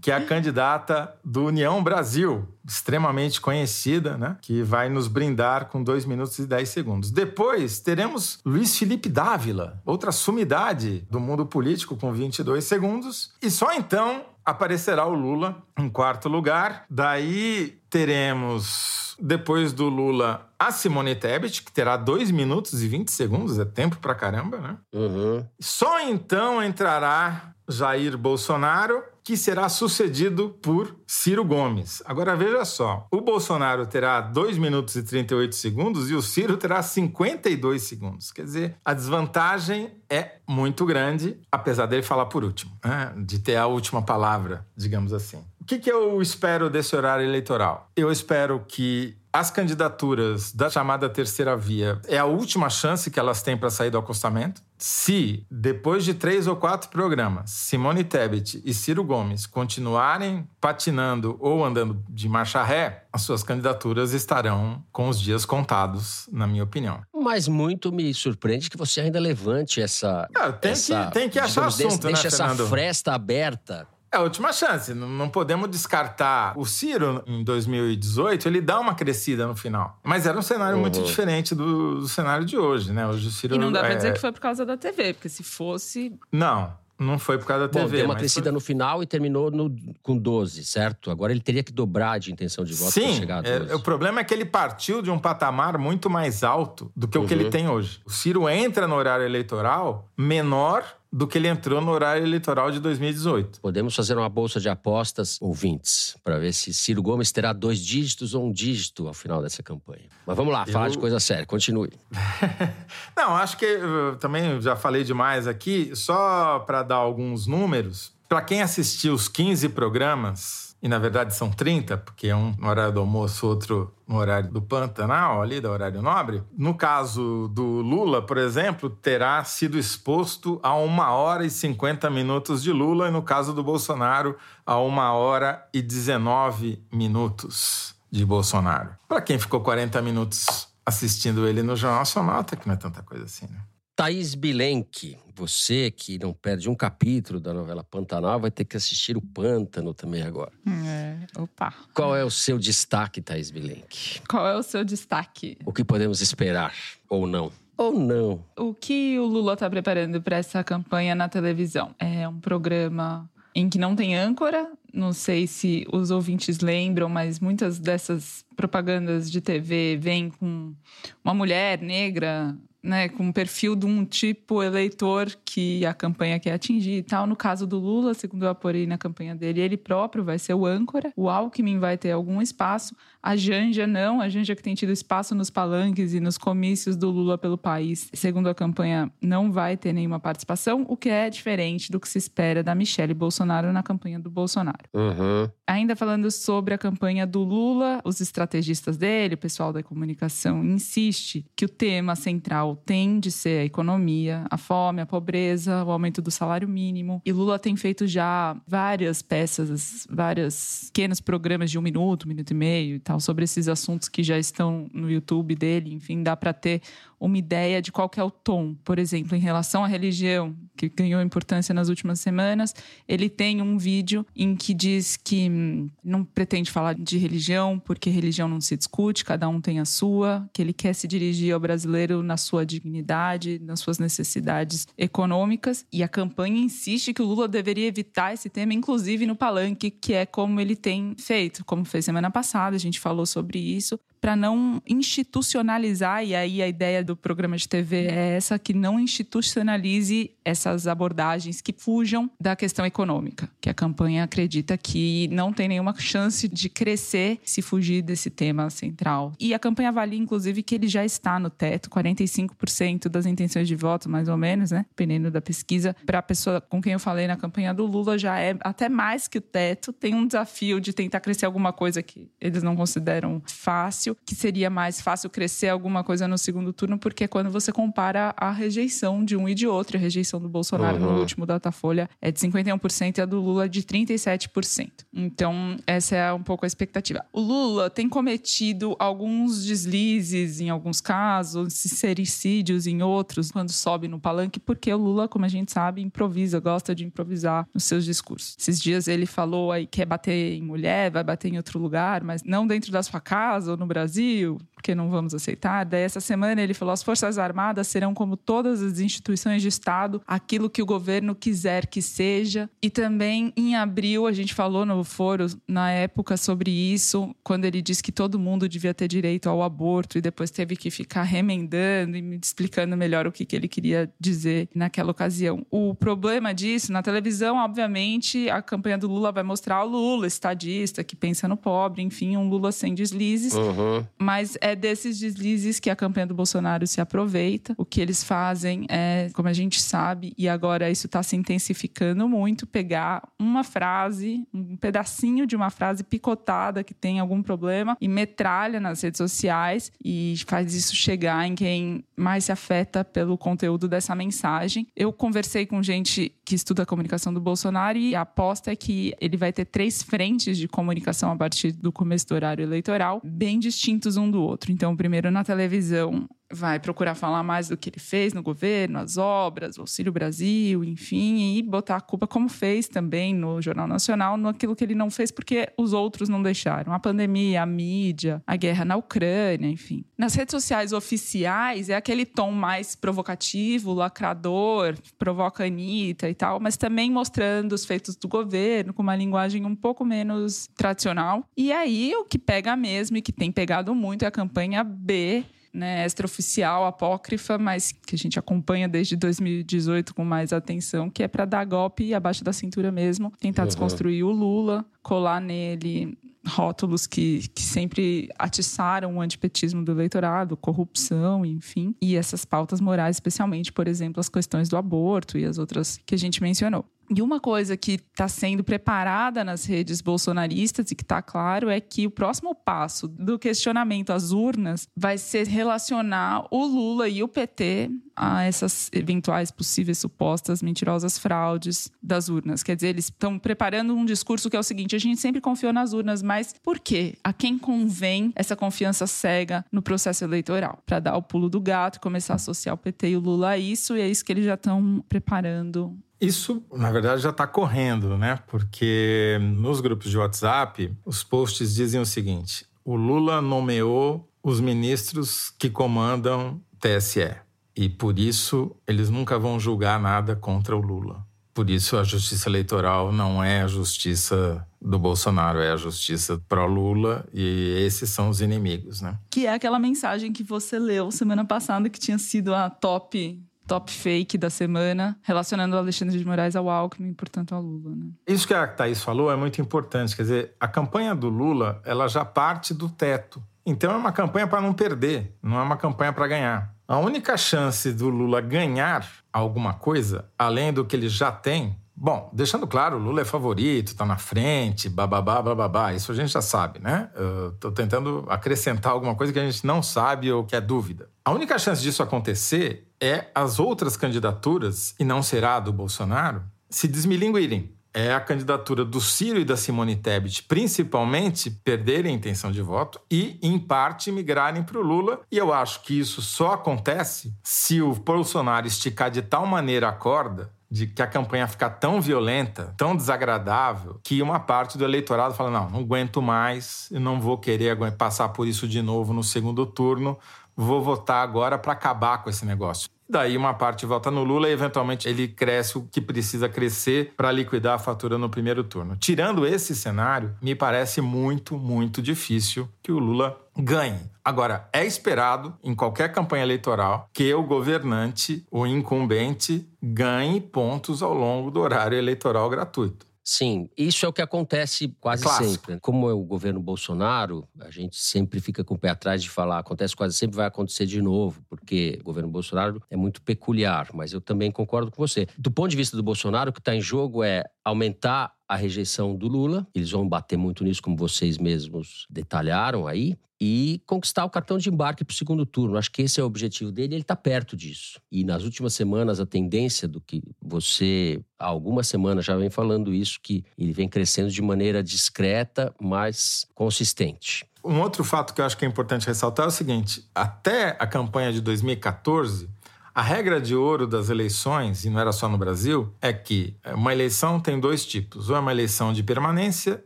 [0.00, 4.36] que é a candidata do União Brasil, extremamente conhecida, né?
[4.40, 7.10] Que vai nos brindar com 2 minutos e 10 segundos.
[7.10, 13.32] Depois teremos Luiz Felipe Dávila, outra sumidade do mundo político, com 22 segundos.
[13.42, 16.84] E só então aparecerá o Lula em quarto lugar.
[16.90, 23.58] Daí teremos, depois do Lula, a Simone Tebet, que terá 2 minutos e 20 segundos,
[23.58, 24.76] é tempo pra caramba, né?
[24.92, 25.46] Uhum.
[25.60, 32.02] Só então entrará Jair Bolsonaro que será sucedido por Ciro Gomes.
[32.04, 36.82] Agora veja só: o Bolsonaro terá 2 minutos e 38 segundos e o Ciro terá
[36.82, 38.32] 52 segundos.
[38.32, 43.12] Quer dizer, a desvantagem é muito grande, apesar dele falar por último, né?
[43.16, 45.42] de ter a última palavra, digamos assim.
[45.62, 47.88] O que, que eu espero desse horário eleitoral?
[47.94, 53.42] Eu espero que as candidaturas da chamada terceira via é a última chance que elas
[53.42, 54.60] têm para sair do acostamento.
[54.76, 61.64] Se, depois de três ou quatro programas, Simone Tebet e Ciro Gomes continuarem patinando ou
[61.64, 67.02] andando de marcha ré, as suas candidaturas estarão com os dias contados, na minha opinião.
[67.14, 70.28] Mas muito me surpreende que você ainda levante essa.
[70.34, 72.68] Ah, tem, essa, que, tem que achar digamos, assunto, deixa né, essa Fernando?
[72.68, 73.86] fresta aberta.
[74.12, 74.92] É a última chance.
[74.92, 76.52] Não podemos descartar.
[76.58, 79.98] O Ciro, em 2018, ele dá uma crescida no final.
[80.04, 81.04] Mas era um cenário muito Uhum.
[81.04, 83.06] diferente do, do cenário de hoje, né?
[83.06, 83.54] Hoje o Ciro.
[83.54, 86.12] E não dá pra é- dizer que foi por causa da TV, porque se fosse.
[86.30, 87.96] Não, não foi por causa da Bom, TV.
[87.96, 91.10] deu uma mas crescida foi- no final e terminou no- com 12, certo?
[91.10, 93.74] Agora ele teria que dobrar de intenção de voto para chegar a é, 12.
[93.74, 97.26] o problema é que ele partiu de um patamar muito mais alto do que o
[97.26, 97.40] que Uhum.
[97.40, 98.00] ele tem hoje.
[98.04, 102.80] O Ciro entra no horário eleitoral menor do que ele entrou no horário eleitoral de
[102.80, 103.60] 2018.
[103.60, 108.34] Podemos fazer uma bolsa de apostas, ouvintes, para ver se Ciro Gomes terá dois dígitos
[108.34, 110.04] ou um dígito ao final dessa campanha.
[110.26, 111.90] Mas vamos lá, falar Eu- de coisa séria, continue.
[113.16, 118.12] Não, acho que eu também já falei demais aqui, só para dar alguns números.
[118.28, 122.68] Para quem assistiu os 15 programas, e na verdade são 30, porque é um no
[122.68, 126.42] horário do almoço, outro no horário do Pantanal, ali, do horário nobre.
[126.58, 132.62] No caso do Lula, por exemplo, terá sido exposto a uma hora e 50 minutos
[132.62, 138.90] de Lula, e no caso do Bolsonaro, a uma hora e 19 minutos de Bolsonaro.
[139.08, 143.02] Para quem ficou 40 minutos assistindo ele no Jornal Nacional, até que não é tanta
[143.02, 143.60] coisa assim, né?
[144.02, 149.16] Thaís Bilenque, você que não perde um capítulo da novela Pantanal, vai ter que assistir
[149.16, 150.50] o Pântano também agora.
[150.84, 151.72] É, opa.
[151.94, 154.20] Qual é o seu destaque, Thaís Bilenque?
[154.28, 155.56] Qual é o seu destaque?
[155.64, 156.74] O que podemos esperar?
[157.08, 157.52] Ou não?
[157.76, 158.44] Ou não?
[158.58, 161.94] O que o Lula está preparando para essa campanha na televisão?
[161.96, 164.68] É um programa em que não tem âncora.
[164.92, 170.74] Não sei se os ouvintes lembram, mas muitas dessas propagandas de TV vêm com
[171.22, 176.52] uma mulher negra, né, com um perfil de um tipo eleitor que a campanha quer
[176.52, 177.26] atingir e tal.
[177.26, 180.66] No caso do Lula, segundo eu apurei na campanha dele, ele próprio vai ser o
[180.66, 181.12] âncora.
[181.16, 182.96] O Alckmin vai ter algum espaço.
[183.22, 184.20] A Janja não.
[184.20, 188.10] A Janja que tem tido espaço nos palanques e nos comícios do Lula pelo país,
[188.12, 192.18] segundo a campanha, não vai ter nenhuma participação, o que é diferente do que se
[192.18, 194.84] espera da Michelle Bolsonaro na campanha do Bolsonaro.
[194.92, 195.48] Uhum.
[195.66, 201.46] Ainda falando sobre a campanha do Lula, os estrategistas dele, o pessoal da comunicação, insiste
[201.54, 206.20] que o tema central tem de ser a economia, a fome, a pobreza, o aumento
[206.22, 207.20] do salário mínimo.
[207.24, 212.50] E Lula tem feito já várias peças, vários pequenos programas de um minuto, um minuto
[212.50, 215.94] e meio e tal, sobre esses assuntos que já estão no YouTube dele.
[215.94, 216.82] Enfim, dá para ter
[217.22, 218.74] uma ideia de qual é o tom.
[218.84, 222.74] Por exemplo, em relação à religião, que ganhou importância nas últimas semanas,
[223.06, 228.10] ele tem um vídeo em que diz que hum, não pretende falar de religião, porque
[228.10, 231.60] religião não se discute, cada um tem a sua, que ele quer se dirigir ao
[231.60, 235.86] brasileiro na sua dignidade, nas suas necessidades econômicas.
[235.92, 240.12] E a campanha insiste que o Lula deveria evitar esse tema, inclusive no palanque, que
[240.12, 244.36] é como ele tem feito, como fez semana passada, a gente falou sobre isso para
[244.36, 250.30] não institucionalizar, e aí a ideia do programa de TV é essa, que não institucionalize
[250.44, 255.92] essas abordagens que fujam da questão econômica, que a campanha acredita que não tem nenhuma
[255.98, 259.32] chance de crescer se fugir desse tema central.
[259.40, 263.74] E a campanha avalia, inclusive, que ele já está no teto, 45% das intenções de
[263.74, 264.86] voto, mais ou menos, né?
[264.90, 265.96] Dependendo da pesquisa.
[266.06, 269.26] Para a pessoa com quem eu falei na campanha do Lula, já é até mais
[269.26, 269.92] que o teto.
[269.92, 274.68] Tem um desafio de tentar crescer alguma coisa que eles não consideram fácil que seria
[274.68, 279.24] mais fácil crescer alguma coisa no segundo turno, porque é quando você compara a rejeição
[279.24, 281.12] de um e de outro, a rejeição do Bolsonaro uhum.
[281.12, 284.90] no último Datafolha é de 51% e a do Lula de 37%.
[285.12, 287.24] Então, essa é um pouco a expectativa.
[287.32, 294.20] O Lula tem cometido alguns deslizes em alguns casos, sincericídios em outros, quando sobe no
[294.20, 298.56] palanque, porque o Lula, como a gente sabe, improvisa, gosta de improvisar nos seus discursos.
[298.58, 302.24] Esses dias ele falou aí que quer bater em mulher, vai bater em outro lugar,
[302.24, 305.84] mas não dentro da sua casa ou no Brasil Brasil, porque não vamos aceitar.
[305.84, 310.20] Daí, essa semana, ele falou: as Forças Armadas serão, como todas as instituições de Estado,
[310.26, 312.68] aquilo que o governo quiser que seja.
[312.82, 317.80] E também, em abril, a gente falou no foro, na época, sobre isso, quando ele
[317.80, 322.16] disse que todo mundo devia ter direito ao aborto, e depois teve que ficar remendando
[322.16, 325.64] e me explicando melhor o que, que ele queria dizer naquela ocasião.
[325.70, 331.04] O problema disso, na televisão, obviamente, a campanha do Lula vai mostrar o Lula, estadista,
[331.04, 333.54] que pensa no pobre, enfim, um Lula sem deslizes.
[333.54, 334.04] Uhum.
[334.18, 337.74] Mas é desses deslizes que a campanha do Bolsonaro se aproveita.
[337.76, 342.28] O que eles fazem é, como a gente sabe, e agora isso está se intensificando
[342.28, 348.08] muito, pegar uma frase, um pedacinho de uma frase picotada que tem algum problema e
[348.08, 353.88] metralha nas redes sociais e faz isso chegar em quem mais se afeta pelo conteúdo
[353.88, 354.86] dessa mensagem.
[354.96, 359.14] Eu conversei com gente que estuda a comunicação do Bolsonaro e a aposta é que
[359.20, 363.58] ele vai ter três frentes de comunicação a partir do começo do horário eleitoral, bem
[363.58, 364.61] distintos um do outro.
[364.70, 369.16] Então, primeiro na televisão, vai procurar falar mais do que ele fez no governo, as
[369.16, 374.36] obras, o Auxílio Brasil, enfim, e botar a culpa, como fez também no Jornal Nacional,
[374.36, 376.92] no aquilo que ele não fez porque os outros não deixaram.
[376.92, 380.04] A pandemia, a mídia, a guerra na Ucrânia, enfim.
[380.16, 386.60] Nas redes sociais oficiais é aquele tom mais provocativo, lacrador, provoca a Anitta e tal,
[386.60, 391.44] mas também mostrando os feitos do governo com uma linguagem um pouco menos tradicional.
[391.56, 395.44] E aí o que pega mesmo e que tem pegado muito é a campanha B
[395.72, 401.28] né, extraoficial, apócrifa, mas que a gente acompanha desde 2018 com mais atenção, que é
[401.28, 403.68] para dar golpe abaixo da cintura mesmo, tentar uhum.
[403.68, 411.46] desconstruir o Lula, colar nele rótulos que, que sempre atiçaram o antipetismo do eleitorado, corrupção,
[411.46, 416.00] enfim, e essas pautas morais, especialmente, por exemplo, as questões do aborto e as outras
[416.04, 416.84] que a gente mencionou.
[417.14, 421.80] E uma coisa que está sendo preparada nas redes bolsonaristas e que está claro é
[421.80, 427.28] que o próximo passo do questionamento às urnas vai ser relacionar o Lula e o
[427.28, 432.62] PT a essas eventuais possíveis supostas mentirosas fraudes das urnas.
[432.62, 435.72] Quer dizer, eles estão preparando um discurso que é o seguinte: a gente sempre confiou
[435.72, 437.16] nas urnas, mas por quê?
[437.22, 440.82] A quem convém essa confiança cega no processo eleitoral?
[440.86, 443.58] Para dar o pulo do gato, começar a associar o PT e o Lula a
[443.58, 448.16] isso, e é isso que eles já estão preparando isso, na verdade, já está correndo,
[448.16, 448.38] né?
[448.46, 455.50] Porque nos grupos de WhatsApp, os posts dizem o seguinte: o Lula nomeou os ministros
[455.58, 457.34] que comandam TSE.
[457.76, 461.26] E por isso eles nunca vão julgar nada contra o Lula.
[461.54, 467.26] Por isso a justiça eleitoral não é a justiça do Bolsonaro, é a justiça pró-Lula
[467.32, 469.18] e esses são os inimigos, né?
[469.30, 473.90] Que é aquela mensagem que você leu semana passada que tinha sido a top top
[473.90, 477.94] fake da semana, relacionando o Alexandre de Moraes ao Alckmin e, portanto, ao Lula.
[477.94, 478.10] Né?
[478.26, 480.16] Isso que a Thaís falou é muito importante.
[480.16, 483.42] Quer dizer, a campanha do Lula ela já parte do teto.
[483.64, 486.74] Então é uma campanha para não perder, não é uma campanha para ganhar.
[486.92, 492.30] A única chance do Lula ganhar alguma coisa, além do que ele já tem, Bom,
[492.32, 496.80] deixando claro, Lula é favorito, tá na frente, bababá, bababá, isso a gente já sabe,
[496.80, 497.10] né?
[497.14, 501.08] Eu tô tentando acrescentar alguma coisa que a gente não sabe ou que é dúvida.
[501.24, 506.42] A única chance disso acontecer é as outras candidaturas, e não será a do Bolsonaro,
[506.68, 512.50] se desmilinguirem é a candidatura do Ciro e da Simone Tebet, principalmente, perderem a intenção
[512.50, 515.20] de voto e, em parte, migrarem para o Lula.
[515.30, 519.92] E eu acho que isso só acontece se o Bolsonaro esticar de tal maneira a
[519.92, 525.34] corda de que a campanha ficar tão violenta, tão desagradável, que uma parte do eleitorado
[525.34, 529.66] fala: não, não aguento mais, não vou querer passar por isso de novo no segundo
[529.66, 530.18] turno,
[530.56, 532.88] vou votar agora para acabar com esse negócio.
[533.12, 537.30] Daí uma parte vota no Lula e eventualmente ele cresce o que precisa crescer para
[537.30, 538.96] liquidar a fatura no primeiro turno.
[538.96, 544.00] Tirando esse cenário, me parece muito, muito difícil que o Lula ganhe.
[544.24, 551.12] Agora, é esperado em qualquer campanha eleitoral que o governante, o incumbente, ganhe pontos ao
[551.12, 553.11] longo do horário eleitoral gratuito.
[553.24, 555.50] Sim, isso é o que acontece quase Clássico.
[555.50, 555.80] sempre.
[555.80, 559.58] Como é o governo Bolsonaro, a gente sempre fica com o pé atrás de falar,
[559.58, 564.12] acontece quase sempre, vai acontecer de novo, porque o governo Bolsonaro é muito peculiar, mas
[564.12, 565.28] eu também concordo com você.
[565.38, 569.16] Do ponto de vista do Bolsonaro, o que está em jogo é aumentar a rejeição
[569.16, 574.30] do Lula, eles vão bater muito nisso, como vocês mesmos detalharam aí, e conquistar o
[574.30, 575.76] cartão de embarque para o segundo turno.
[575.76, 578.00] Acho que esse é o objetivo dele, ele está perto disso.
[578.10, 582.94] E nas últimas semanas, a tendência do que você, há algumas semanas, já vem falando
[582.94, 587.44] isso, que ele vem crescendo de maneira discreta, mas consistente.
[587.64, 590.86] Um outro fato que eu acho que é importante ressaltar é o seguinte: até a
[590.86, 592.48] campanha de 2014,
[592.94, 596.92] a regra de ouro das eleições, e não era só no Brasil, é que uma
[596.92, 599.82] eleição tem dois tipos: ou é uma eleição de permanência,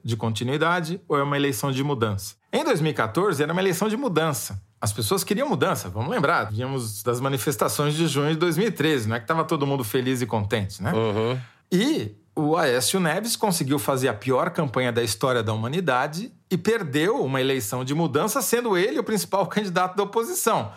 [0.02, 2.34] de continuidade, ou é uma eleição de mudança.
[2.52, 4.60] Em 2014, era uma eleição de mudança.
[4.80, 6.44] As pessoas queriam mudança, vamos lembrar.
[6.44, 10.26] Víamos das manifestações de junho de 2013, não é que estava todo mundo feliz e
[10.26, 10.92] contente, né?
[10.92, 11.38] Uhum.
[11.72, 17.24] E o Aécio Neves conseguiu fazer a pior campanha da história da humanidade e perdeu
[17.24, 20.70] uma eleição de mudança, sendo ele o principal candidato da oposição.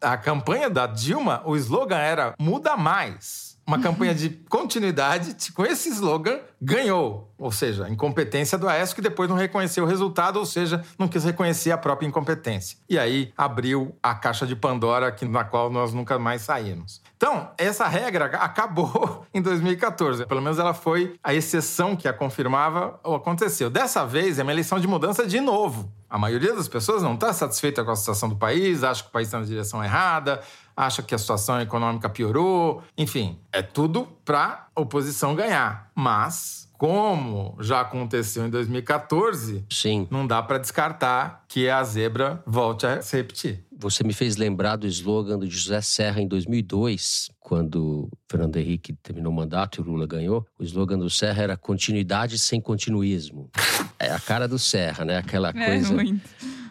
[0.00, 5.88] A campanha da Dilma, o slogan era Muda Mais uma campanha de continuidade com esse
[5.88, 7.32] slogan ganhou.
[7.36, 11.08] Ou seja, a incompetência do Aécio que depois não reconheceu o resultado, ou seja, não
[11.08, 12.78] quis reconhecer a própria incompetência.
[12.88, 17.02] E aí abriu a caixa de Pandora que, na qual nós nunca mais saímos.
[17.16, 20.26] Então, essa regra acabou em 2014.
[20.26, 23.70] Pelo menos ela foi a exceção que a confirmava ou aconteceu.
[23.70, 25.90] Dessa vez é uma eleição de mudança de novo.
[26.08, 29.12] A maioria das pessoas não está satisfeita com a situação do país, acha que o
[29.12, 30.40] país está na direção errada,
[30.76, 32.82] acha que a situação econômica piorou.
[32.96, 35.90] Enfim, é tudo para a oposição ganhar.
[35.94, 40.06] Mas como já aconteceu em 2014, Sim.
[40.10, 43.64] não dá para descartar que a zebra volte a se repetir.
[43.78, 49.30] Você me fez lembrar do slogan do José Serra em 2002, quando Fernando Henrique terminou
[49.32, 50.46] o mandato e o Lula ganhou.
[50.58, 53.50] O slogan do Serra era continuidade sem continuismo.
[53.98, 55.18] É a cara do Serra, né?
[55.18, 55.92] Aquela É, coisa.
[55.94, 56.20] muito.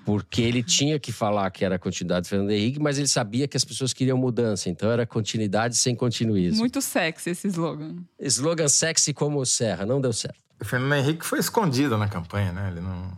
[0.05, 3.57] Porque ele tinha que falar que era continuidade do Fernando Henrique, mas ele sabia que
[3.57, 4.69] as pessoas queriam mudança.
[4.69, 6.59] Então era continuidade sem continuismo.
[6.59, 7.95] Muito sexy esse slogan.
[8.19, 10.37] Slogan sexy como o Serra, não deu certo.
[10.61, 12.69] O Fernando Henrique foi escondido na campanha, né?
[12.71, 13.11] Ele não.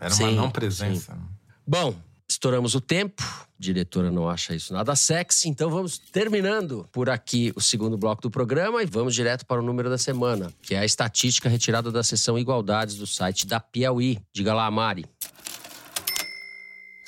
[0.00, 1.16] Era uma Sim, não presença.
[1.64, 1.94] Bom,
[2.28, 3.22] estouramos o tempo.
[3.22, 8.20] A diretora não acha isso nada sexy, então vamos terminando por aqui o segundo bloco
[8.20, 11.92] do programa e vamos direto para o número da semana, que é a estatística retirada
[11.92, 14.18] da seção Igualdades do site da Piauí.
[14.32, 15.06] Diga lá, Mari.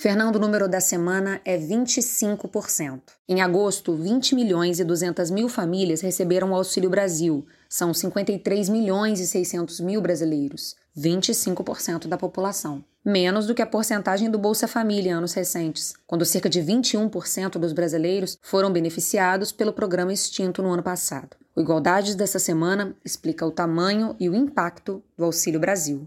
[0.04, 3.00] Fernando, o número da semana é 25%.
[3.26, 7.46] Em agosto, 20 milhões e 200 mil famílias receberam o Auxílio Brasil.
[7.70, 12.84] São 53 milhões e 600 mil brasileiros, 25% da população.
[13.02, 17.52] Menos do que a porcentagem do Bolsa Família em anos recentes, quando cerca de 21%
[17.52, 21.34] dos brasileiros foram beneficiados pelo programa extinto no ano passado.
[21.56, 26.06] O Igualdades dessa semana explica o tamanho e o impacto do Auxílio Brasil.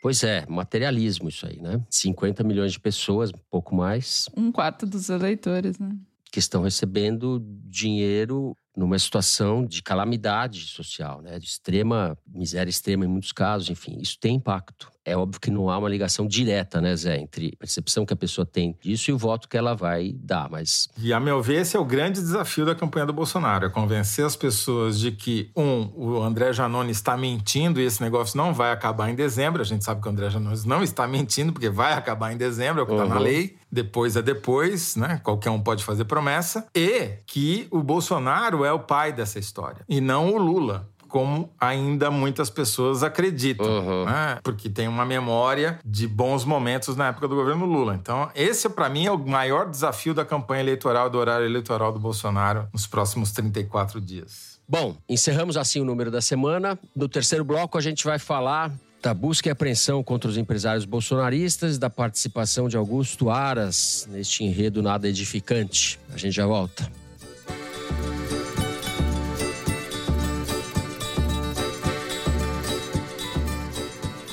[0.00, 1.80] Pois é, materialismo isso aí, né?
[1.90, 5.90] 50 milhões de pessoas, um pouco mais, Um quarto dos eleitores, né?
[6.32, 11.38] que estão recebendo dinheiro numa situação de calamidade social, né?
[11.38, 14.89] De extrema miséria extrema em muitos casos, enfim, isso tem impacto.
[15.10, 18.16] É óbvio que não há uma ligação direta, né, Zé, entre a percepção que a
[18.16, 21.60] pessoa tem disso e o voto que ela vai dar, mas E, a meu ver,
[21.62, 25.50] esse é o grande desafio da campanha do Bolsonaro: é convencer as pessoas de que,
[25.56, 29.60] um, o André Janone está mentindo e esse negócio não vai acabar em dezembro.
[29.60, 32.80] A gente sabe que o André Janone não está mentindo, porque vai acabar em dezembro,
[32.80, 33.22] é o que está na Uhum.
[33.22, 33.56] lei.
[33.72, 35.20] Depois é depois, né?
[35.22, 36.66] Qualquer um pode fazer promessa.
[36.74, 40.88] E que o Bolsonaro é o pai dessa história e não o Lula.
[41.10, 44.04] Como ainda muitas pessoas acreditam, Uhum.
[44.04, 44.38] né?
[44.42, 47.94] porque tem uma memória de bons momentos na época do governo Lula.
[48.00, 51.98] Então, esse, para mim, é o maior desafio da campanha eleitoral, do horário eleitoral do
[51.98, 54.60] Bolsonaro nos próximos 34 dias.
[54.68, 56.78] Bom, encerramos assim o número da semana.
[56.94, 61.76] No terceiro bloco, a gente vai falar da busca e apreensão contra os empresários bolsonaristas,
[61.76, 65.98] da participação de Augusto Aras neste enredo nada edificante.
[66.14, 66.88] A gente já volta.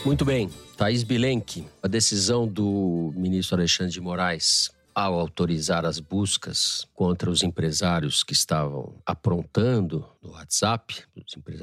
[0.07, 6.87] Muito bem, Thaís Bilenque, a decisão do ministro Alexandre de Moraes ao autorizar as buscas
[6.93, 11.03] contra os empresários que estavam aprontando no WhatsApp,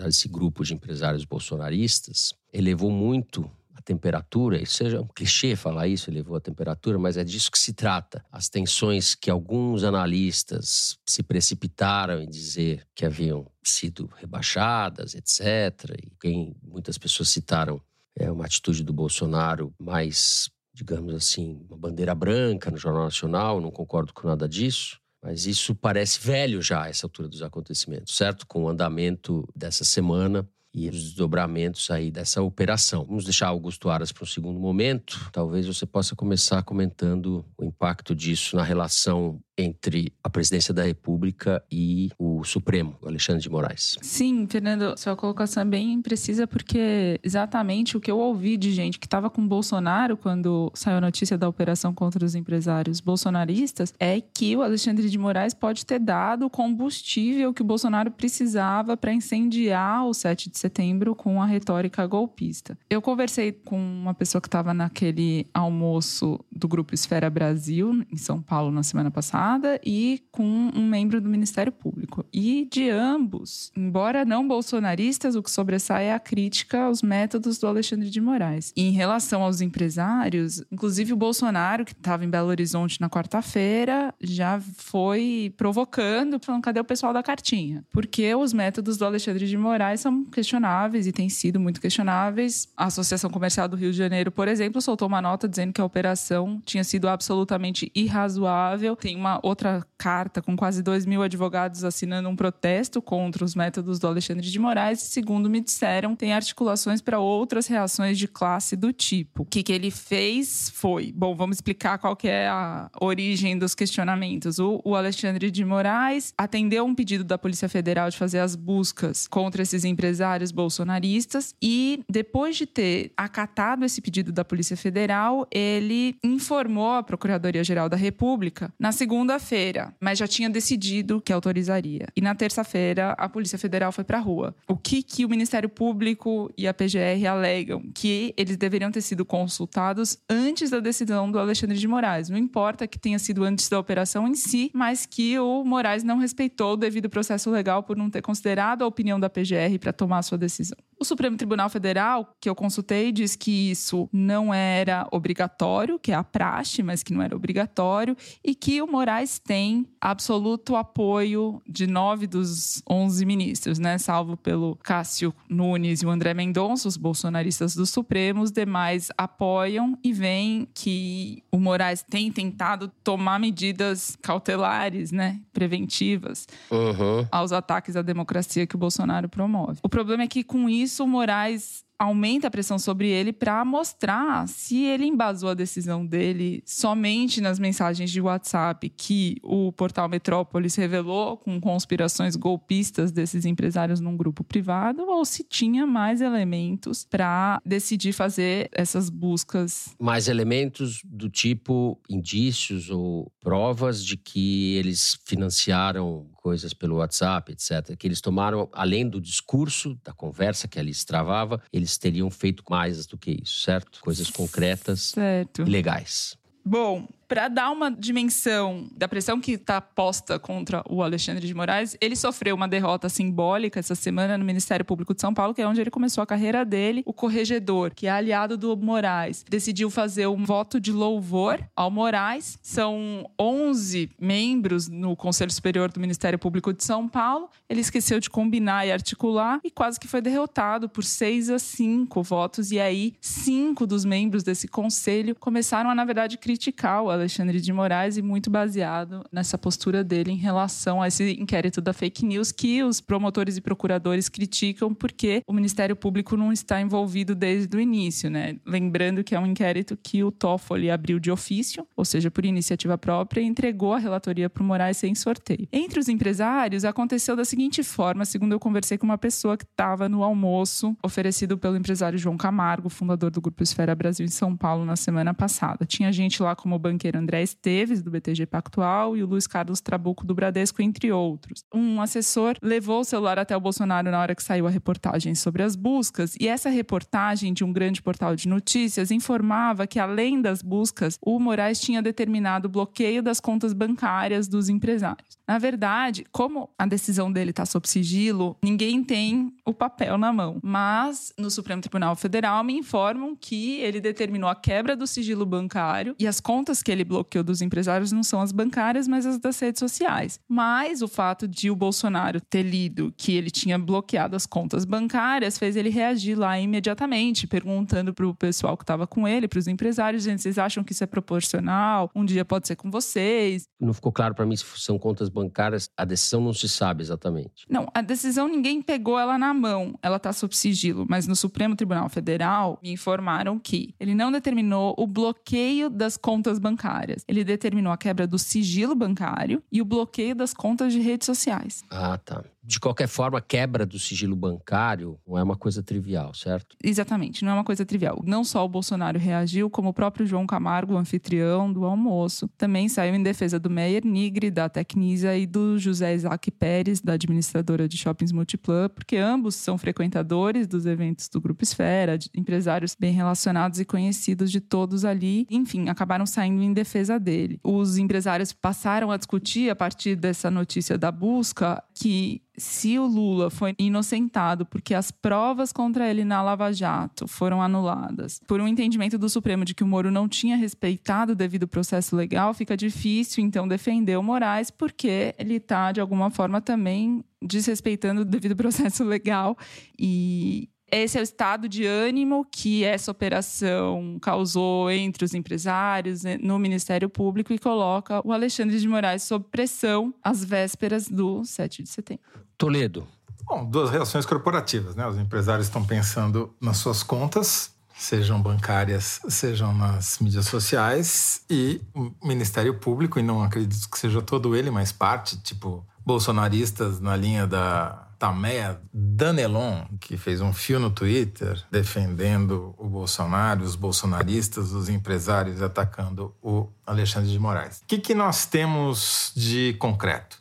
[0.07, 6.11] esse grupo de empresários bolsonaristas, elevou muito a temperatura, isso seja um clichê falar isso,
[6.11, 8.23] elevou a temperatura, mas é disso que se trata.
[8.31, 15.97] As tensões que alguns analistas se precipitaram em dizer que haviam sido rebaixadas, etc.
[15.99, 17.81] E quem muitas pessoas citaram
[18.17, 23.71] é uma atitude do Bolsonaro mais, digamos assim, uma bandeira branca no Jornal Nacional, não
[23.71, 24.99] concordo com nada disso.
[25.23, 28.47] Mas isso parece velho já, essa altura dos acontecimentos, certo?
[28.47, 33.05] Com o andamento dessa semana e os desdobramentos aí dessa operação.
[33.05, 35.31] Vamos deixar Augusto Aras para um segundo momento.
[35.33, 41.63] Talvez você possa começar comentando o impacto disso na relação entre a presidência da República
[41.71, 43.97] e o Supremo, Alexandre de Moraes.
[44.03, 48.99] Sim, Fernando, sua colocação é bem precisa porque exatamente o que eu ouvi de gente
[48.99, 54.21] que estava com Bolsonaro quando saiu a notícia da operação contra os empresários bolsonaristas é
[54.21, 59.13] que o Alexandre de Moraes pode ter dado o combustível que o Bolsonaro precisava para
[59.13, 62.79] incendiar o 7 de setembro com a retórica golpista.
[62.89, 68.41] Eu conversei com uma pessoa que estava naquele almoço do grupo Esfera Brasil em São
[68.41, 72.25] Paulo na semana passada e com um membro do Ministério Público.
[72.33, 77.67] E de ambos, embora não bolsonaristas, o que sobressai é a crítica aos métodos do
[77.67, 78.73] Alexandre de Moraes.
[78.75, 84.15] E em relação aos empresários, inclusive o Bolsonaro, que estava em Belo Horizonte na quarta-feira,
[84.21, 87.85] já foi provocando, falando: cadê o pessoal da cartinha?
[87.91, 90.25] Porque os métodos do Alexandre de Moraes são
[90.55, 92.69] questionáveis e têm sido muito questionáveis.
[92.77, 95.85] A Associação Comercial do Rio de Janeiro, por exemplo, soltou uma nota dizendo que a
[95.85, 98.95] operação tinha sido absolutamente irrazoável.
[98.95, 103.99] Tem uma outra carta com quase 2 mil advogados assinando um protesto contra os métodos
[103.99, 108.77] do Alexandre de Moraes e, segundo me disseram, tem articulações para outras reações de classe
[108.77, 109.43] do tipo.
[109.43, 111.13] O que, que ele fez foi...
[111.13, 114.59] Bom, vamos explicar qual que é a origem dos questionamentos.
[114.59, 119.27] O, o Alexandre de Moraes atendeu um pedido da Polícia Federal de fazer as buscas
[119.27, 126.17] contra esses empresários bolsonaristas e, depois de ter acatado esse pedido da Polícia Federal, ele
[126.23, 132.09] informou a Procuradoria-Geral da República na segunda segunda-feira, mas já tinha decidido que autorizaria.
[132.17, 134.55] E na terça-feira, a Polícia Federal foi para a rua.
[134.67, 137.83] O que, que o Ministério Público e a PGR alegam?
[137.95, 142.29] Que eles deveriam ter sido consultados antes da decisão do Alexandre de Moraes.
[142.29, 146.19] Não importa que tenha sido antes da operação em si, mas que o Moraes não
[146.19, 150.23] respeitou o devido processo legal por não ter considerado a opinião da PGR para tomar
[150.25, 150.77] sua decisão.
[150.99, 156.15] O Supremo Tribunal Federal, que eu consultei, diz que isso não era obrigatório, que é
[156.15, 161.87] a praxe, mas que não era obrigatório, e que o Moraes tem absoluto apoio de
[161.87, 163.99] nove dos onze ministros, né?
[163.99, 169.99] Salvo pelo Cássio Nunes e o André Mendonça, os bolsonaristas do Supremo, os demais apoiam
[170.03, 175.41] e veem que o Moraes tem tentado tomar medidas cautelares, né?
[175.53, 177.27] Preventivas uhum.
[177.31, 179.81] aos ataques à democracia que o Bolsonaro promove.
[179.83, 184.47] O problema é que com isso o Moraes aumenta a pressão sobre ele para mostrar
[184.49, 190.75] se ele embasou a decisão dele somente nas mensagens de WhatsApp que o portal Metrópolis
[190.75, 197.61] revelou com conspirações golpistas desses empresários num grupo privado ou se tinha mais elementos para
[197.65, 199.95] decidir fazer essas buscas.
[199.99, 207.97] Mais elementos do tipo indícios ou provas de que eles financiaram coisas pelo WhatsApp, etc.,
[207.97, 212.63] que eles tomaram, além do discurso, da conversa que ali se travava, eles teriam feito
[212.69, 213.99] mais do que isso, certo?
[214.03, 215.63] Coisas concretas certo.
[215.63, 216.37] e legais.
[216.63, 221.97] Bom, para dar uma dimensão da pressão que está posta contra o Alexandre de Moraes,
[222.01, 225.67] ele sofreu uma derrota simbólica essa semana no Ministério Público de São Paulo, que é
[225.67, 227.03] onde ele começou a carreira dele.
[227.07, 232.59] O corregedor, que é aliado do Moraes, decidiu fazer um voto de louvor ao Moraes.
[232.63, 237.49] São 11 membros no Conselho Superior do Ministério Público de São Paulo.
[237.69, 242.23] Ele esqueceu de combinar e articular e quase que foi derrotado por 6 a 5
[242.23, 242.71] votos.
[242.71, 247.73] E aí, cinco dos membros desse conselho começaram a, na verdade, criticar o Alexandre de
[247.73, 252.53] Moraes, e muito baseado nessa postura dele em relação a esse inquérito da fake news
[252.53, 257.81] que os promotores e procuradores criticam porque o Ministério Público não está envolvido desde o
[257.81, 258.57] início, né?
[258.67, 262.99] Lembrando que é um inquérito que o Toffoli abriu de ofício, ou seja, por iniciativa
[262.99, 265.69] própria, e entregou a relatoria para o Moraes sem sorteio.
[265.73, 270.09] Entre os empresários, aconteceu da seguinte forma, segundo eu conversei com uma pessoa que estava
[270.09, 274.85] no almoço oferecido pelo empresário João Camargo, fundador do Grupo Esfera Brasil em São Paulo,
[274.85, 275.85] na semana passada.
[275.85, 279.81] Tinha gente lá como o banqueiro André Esteves, do BTG Pactual, e o Luiz Carlos
[279.81, 281.63] Trabuco, do Bradesco, entre outros.
[281.73, 285.63] Um assessor levou o celular até o Bolsonaro na hora que saiu a reportagem sobre
[285.63, 290.63] as buscas, e essa reportagem de um grande portal de notícias informava que, além das
[290.63, 295.37] buscas, o Moraes tinha determinado o bloqueio das contas bancárias dos empresários.
[295.47, 300.59] Na verdade, como a decisão dele está sob sigilo, ninguém tem o papel na mão.
[300.63, 306.17] Mas no Supremo Tribunal Federal me informam que ele determinou a quebra do sigilo bancário
[306.19, 309.59] e as contas que ele bloqueou dos empresários não são as bancárias, mas as das
[309.59, 310.41] redes sociais.
[310.49, 315.59] Mas o fato de o Bolsonaro ter lido que ele tinha bloqueado as contas bancárias
[315.59, 319.67] fez ele reagir lá imediatamente, perguntando para o pessoal que estava com ele, para os
[319.67, 322.11] empresários, gente, vocês acham que isso é proporcional?
[322.15, 323.65] Um dia pode ser com vocês?
[323.81, 327.67] Não ficou claro para mim se são contas bancárias, a decisão não se sabe exatamente.
[327.69, 331.77] Não, a decisão ninguém pegou ela na mão, ela está sob sigilo, mas no Supremo
[331.77, 336.84] Tribunal Federal me informaram que ele não determinou o bloqueio das contas bancárias,
[337.27, 341.83] ele determinou a quebra do sigilo bancário e o bloqueio das contas de redes sociais.
[341.91, 346.33] Ah, tá de qualquer forma, a quebra do sigilo bancário não é uma coisa trivial,
[346.35, 346.77] certo?
[346.83, 348.23] Exatamente, não é uma coisa trivial.
[348.25, 353.15] Não só o Bolsonaro reagiu, como o próprio João Camargo, anfitrião do almoço, também saiu
[353.15, 357.99] em defesa do Meyer Nigre, da Tecnisa, e do José Isaac Pérez, da administradora de
[357.99, 363.85] shoppings Multiplan, porque ambos são frequentadores dos eventos do Grupo Esfera, empresários bem relacionados e
[363.85, 365.47] conhecidos de todos ali.
[365.51, 367.61] Enfim, acabaram saindo em defesa dele.
[367.63, 373.51] Os empresários passaram a discutir, a partir dessa notícia da busca, que se o Lula
[373.51, 379.19] foi inocentado porque as provas contra ele na Lava Jato foram anuladas por um entendimento
[379.19, 383.45] do Supremo de que o Moro não tinha respeitado o devido processo legal, fica difícil
[383.45, 389.05] então defender o Moraes porque ele está de alguma forma também desrespeitando o devido processo
[389.05, 389.57] legal
[389.99, 396.39] e esse é o estado de ânimo que essa operação causou entre os empresários né,
[396.41, 401.83] no Ministério Público e coloca o Alexandre de Moraes sob pressão às vésperas do 7
[401.83, 402.25] de setembro.
[402.57, 403.07] Toledo.
[403.45, 405.07] Bom, duas reações corporativas, né?
[405.07, 412.11] Os empresários estão pensando nas suas contas, sejam bancárias, sejam nas mídias sociais, e o
[412.23, 417.47] Ministério Público, e não acredito que seja todo ele, mas parte, tipo, bolsonaristas na linha
[417.47, 424.89] da Tameia Danelon, que fez um fio no Twitter defendendo o Bolsonaro, os bolsonaristas, os
[424.89, 427.81] empresários atacando o Alexandre de Moraes.
[427.81, 430.39] O que, que nós temos de concreto?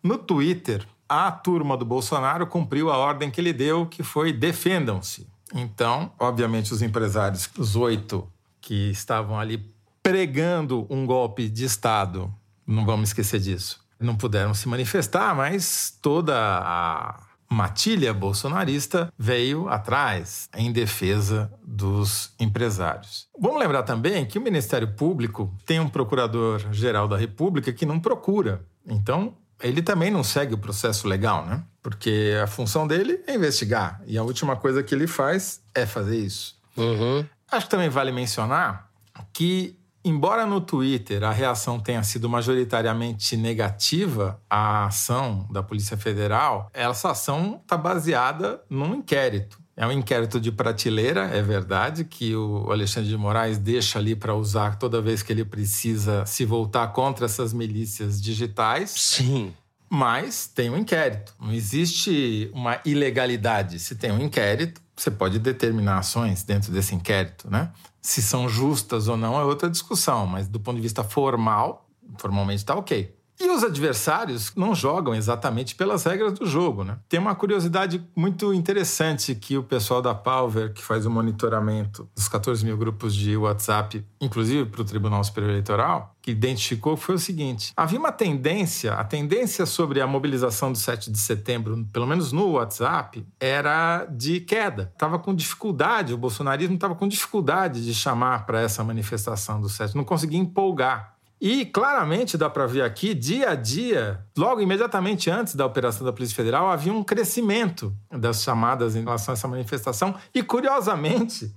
[0.00, 5.26] No Twitter, a turma do Bolsonaro cumpriu a ordem que ele deu, que foi defendam-se.
[5.52, 8.30] Então, obviamente, os empresários, os oito
[8.60, 12.32] que estavam ali pregando um golpe de Estado,
[12.64, 20.48] não vamos esquecer disso, não puderam se manifestar, mas toda a matilha bolsonarista veio atrás
[20.56, 23.28] em defesa dos empresários.
[23.38, 28.64] Vamos lembrar também que o Ministério Público tem um procurador-geral da República que não procura.
[28.86, 31.62] Então, ele também não segue o processo legal, né?
[31.82, 34.00] Porque a função dele é investigar.
[34.06, 36.58] E a última coisa que ele faz é fazer isso.
[36.76, 37.24] Uhum.
[37.50, 38.90] Acho que também vale mencionar
[39.32, 46.68] que Embora no Twitter a reação tenha sido majoritariamente negativa à ação da Polícia Federal,
[46.74, 49.58] essa ação está baseada num inquérito.
[49.76, 54.34] É um inquérito de prateleira, é verdade, que o Alexandre de Moraes deixa ali para
[54.34, 58.90] usar toda vez que ele precisa se voltar contra essas milícias digitais.
[58.90, 59.52] Sim.
[59.90, 61.34] Mas tem um inquérito.
[61.40, 63.78] Não existe uma ilegalidade.
[63.78, 67.72] Se tem um inquérito, você pode determinar ações dentro desse inquérito, né?
[68.00, 71.88] Se são justas ou não é outra discussão, mas do ponto de vista formal,
[72.18, 73.14] formalmente está ok.
[73.40, 76.98] E os adversários não jogam exatamente pelas regras do jogo, né?
[77.08, 82.28] Tem uma curiosidade muito interessante que o pessoal da Palver, que faz o monitoramento dos
[82.28, 87.18] 14 mil grupos de WhatsApp, inclusive para o Tribunal Superior Eleitoral, que identificou foi o
[87.18, 92.32] seguinte: havia uma tendência, a tendência sobre a mobilização do 7 de setembro, pelo menos
[92.32, 94.90] no WhatsApp, era de queda.
[94.92, 99.96] Estava com dificuldade, o bolsonarismo estava com dificuldade de chamar para essa manifestação do 7,
[99.96, 101.13] não conseguia empolgar.
[101.40, 106.12] E claramente dá para ver aqui, dia a dia, logo imediatamente antes da operação da
[106.12, 110.14] Polícia Federal, havia um crescimento das chamadas em relação a essa manifestação.
[110.34, 111.54] E curiosamente,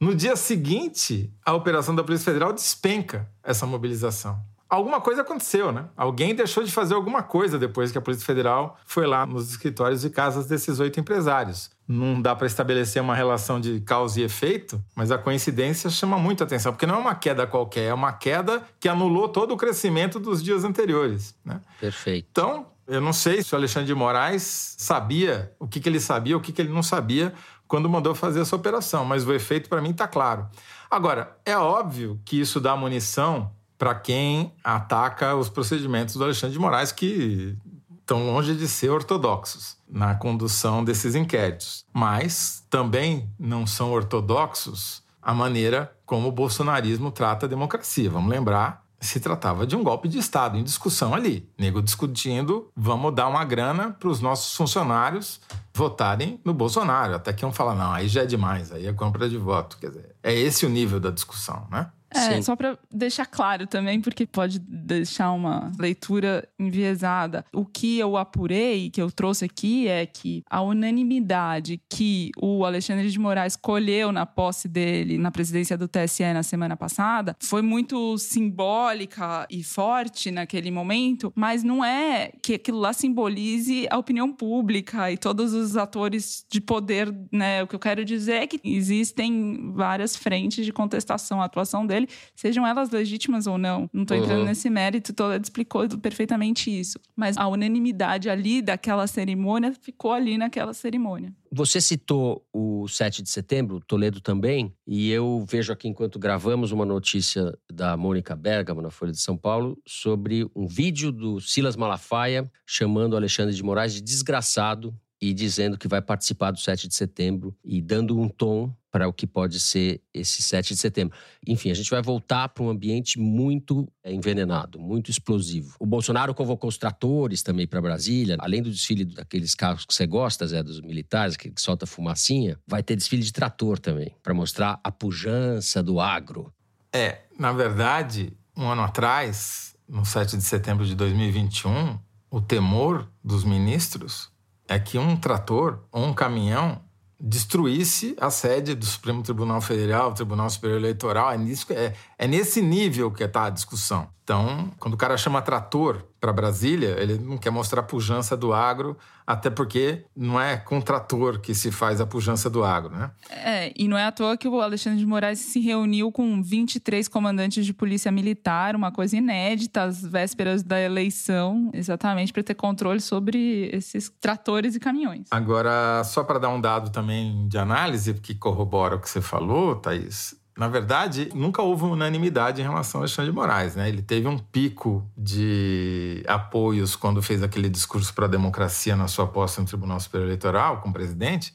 [0.00, 4.38] No dia seguinte, a operação da Polícia Federal despenca essa mobilização.
[4.68, 5.86] Alguma coisa aconteceu, né?
[5.96, 10.04] Alguém deixou de fazer alguma coisa depois que a Polícia Federal foi lá nos escritórios
[10.04, 11.70] e casas desses oito empresários.
[11.86, 16.42] Não dá para estabelecer uma relação de causa e efeito, mas a coincidência chama muito
[16.42, 20.18] atenção, porque não é uma queda qualquer, é uma queda que anulou todo o crescimento
[20.18, 21.34] dos dias anteriores.
[21.44, 21.60] Né?
[21.78, 22.26] Perfeito.
[22.30, 26.36] Então, eu não sei se o Alexandre de Moraes sabia o que, que ele sabia,
[26.36, 27.32] o que, que ele não sabia
[27.66, 30.46] quando mandou fazer essa operação, mas o efeito para mim está claro.
[30.90, 36.58] Agora, é óbvio que isso dá munição para quem ataca os procedimentos do Alexandre de
[36.58, 37.56] Moraes, que
[38.04, 41.84] estão longe de ser ortodoxos na condução desses inquéritos.
[41.92, 48.10] Mas também não são ortodoxos a maneira como o bolsonarismo trata a democracia.
[48.10, 51.48] Vamos lembrar se tratava de um golpe de Estado em discussão ali.
[51.58, 55.40] Nego discutindo, vamos dar uma grana para os nossos funcionários
[55.74, 57.14] votarem no Bolsonaro.
[57.14, 59.76] Até que um fala, não, aí já é demais, aí é compra de voto.
[59.78, 61.90] Quer dizer, é esse o nível da discussão, né?
[62.14, 62.42] É, Sim.
[62.42, 67.44] só para deixar claro também, porque pode deixar uma leitura enviesada.
[67.52, 73.10] O que eu apurei, que eu trouxe aqui, é que a unanimidade que o Alexandre
[73.10, 78.16] de Moraes colheu na posse dele na presidência do TSE na semana passada foi muito
[78.18, 85.10] simbólica e forte naquele momento, mas não é que aquilo lá simbolize a opinião pública
[85.10, 87.62] e todos os atores de poder, né?
[87.62, 92.03] O que eu quero dizer é que existem várias frentes de contestação à atuação dele
[92.04, 93.88] dele, sejam elas legítimas ou não.
[93.92, 94.44] Não estou entrando uhum.
[94.46, 96.98] nesse mérito, Toledo explicou perfeitamente isso.
[97.16, 101.32] Mas a unanimidade ali daquela cerimônia ficou ali naquela cerimônia.
[101.50, 106.84] Você citou o 7 de setembro, Toledo também, e eu vejo aqui enquanto gravamos uma
[106.84, 112.50] notícia da Mônica Bergamo na Folha de São Paulo sobre um vídeo do Silas Malafaia
[112.66, 117.56] chamando Alexandre de Moraes de desgraçado e dizendo que vai participar do 7 de setembro
[117.64, 121.18] e dando um tom para o que pode ser esse 7 de setembro.
[121.44, 125.74] Enfim, a gente vai voltar para um ambiente muito é, envenenado, muito explosivo.
[125.80, 130.06] O Bolsonaro convocou os tratores também para Brasília, além do desfile daqueles carros que você
[130.06, 134.78] gosta, Zé, dos militares, que solta fumacinha, vai ter desfile de trator também, para mostrar
[134.84, 136.54] a pujança do agro.
[136.92, 141.98] É, na verdade, um ano atrás, no 7 de setembro de 2021,
[142.30, 144.30] o temor dos ministros
[144.68, 146.83] é que um trator ou um caminhão
[147.26, 151.32] destruísse a sede do Supremo Tribunal Federal, Tribunal Superior Eleitoral.
[151.32, 154.06] É, nisso, é, é nesse nível que está a discussão.
[154.24, 158.54] Então, quando o cara chama trator para Brasília, ele não quer mostrar a pujança do
[158.54, 158.96] agro,
[159.26, 163.10] até porque não é com trator que se faz a pujança do agro, né?
[163.28, 167.06] É, e não é à toa que o Alexandre de Moraes se reuniu com 23
[167.06, 173.02] comandantes de polícia militar, uma coisa inédita, às vésperas da eleição, exatamente para ter controle
[173.02, 175.28] sobre esses tratores e caminhões.
[175.30, 179.76] Agora, só para dar um dado também de análise, que corrobora o que você falou,
[179.76, 183.74] Thaís, na verdade, nunca houve unanimidade em relação a Alexandre de Moraes.
[183.74, 183.88] Né?
[183.88, 189.26] Ele teve um pico de apoios quando fez aquele discurso para a democracia na sua
[189.26, 191.52] posse no Tribunal Superior Eleitoral, como presidente,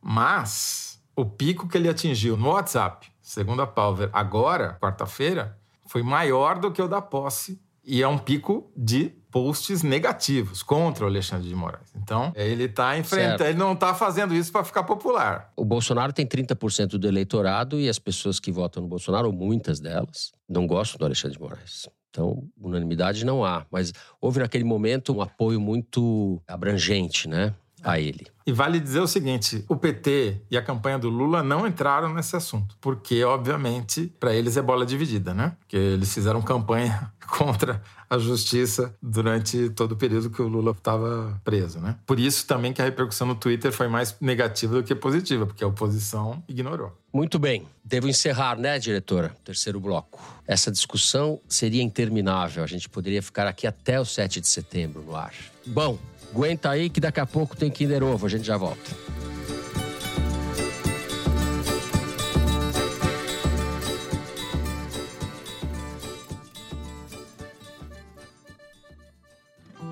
[0.00, 6.58] mas o pico que ele atingiu no WhatsApp, segundo a Palver, agora, quarta-feira, foi maior
[6.58, 11.48] do que o da posse e é um pico de posts negativos contra o Alexandre
[11.48, 11.90] de Moraes.
[11.94, 15.52] Então, ele está enfrentando, ele não está fazendo isso para ficar popular.
[15.56, 19.80] O Bolsonaro tem 30% do eleitorado e as pessoas que votam no Bolsonaro, ou muitas
[19.80, 21.88] delas, não gostam do Alexandre de Moraes.
[22.10, 27.54] Então, unanimidade não há, mas houve naquele momento um apoio muito abrangente, né?
[27.82, 28.26] a ele.
[28.48, 32.34] E vale dizer o seguinte: o PT e a campanha do Lula não entraram nesse
[32.34, 35.52] assunto, porque, obviamente, para eles é bola dividida, né?
[35.58, 41.38] Porque eles fizeram campanha contra a justiça durante todo o período que o Lula estava
[41.44, 41.96] preso, né?
[42.06, 45.62] Por isso também que a repercussão no Twitter foi mais negativa do que positiva, porque
[45.62, 46.96] a oposição ignorou.
[47.12, 47.68] Muito bem.
[47.84, 49.36] Devo encerrar, né, diretora?
[49.44, 50.22] Terceiro bloco.
[50.46, 52.64] Essa discussão seria interminável.
[52.64, 55.34] A gente poderia ficar aqui até o 7 de setembro no ar.
[55.66, 55.98] Bom,
[56.30, 58.96] Aguenta aí que daqui a pouco tem Kinder Ovo, a gente já volta.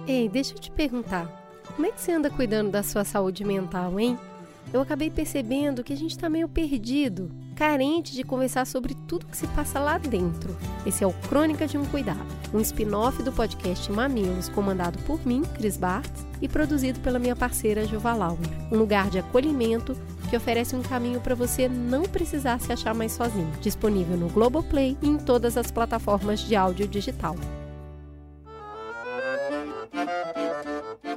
[0.06, 1.26] Ei, deixa eu te perguntar.
[1.74, 4.18] Como é que você anda cuidando da sua saúde mental, hein?
[4.72, 9.36] Eu acabei percebendo que a gente está meio perdido carente de conversar sobre tudo que
[9.36, 10.56] se passa lá dentro.
[10.84, 12.26] Esse é o Crônica de um Cuidado,
[12.56, 17.86] um spin-off do podcast Mamilos, comandado por mim, Cris Bartz, e produzido pela minha parceira
[17.86, 18.38] Juva Lauer.
[18.72, 19.96] Um lugar de acolhimento
[20.30, 23.50] que oferece um caminho para você não precisar se achar mais sozinho.
[23.60, 27.36] Disponível no Globoplay e em todas as plataformas de áudio digital.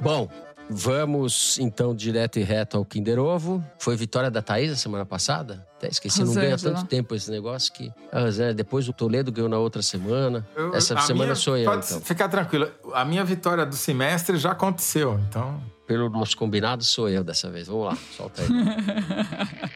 [0.00, 0.28] Bom,
[0.72, 3.62] Vamos então direto e reto ao Kinder Ovo.
[3.78, 5.66] Foi vitória da Thaís a semana passada?
[5.76, 6.56] Até esqueci, não Rosângela.
[6.56, 7.90] ganha tanto tempo esse negócio que.
[8.12, 10.46] A Rosângela, depois o Toledo ganhou na outra semana.
[10.54, 12.00] Eu- Essa semana minha- sou eu, Pode então.
[12.00, 12.68] ficar tranquilo.
[12.94, 15.60] A minha vitória do semestre já aconteceu, então.
[15.88, 17.66] Pelo nosso combinado, sou eu dessa vez.
[17.66, 18.48] Vamos lá, solta aí.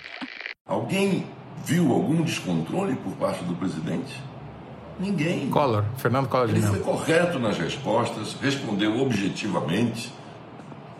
[0.64, 1.26] Alguém
[1.64, 4.22] viu algum descontrole por parte do presidente?
[4.98, 5.50] Ninguém.
[5.50, 10.12] Collor, Fernando Collor de Ele foi correto nas respostas, respondeu objetivamente,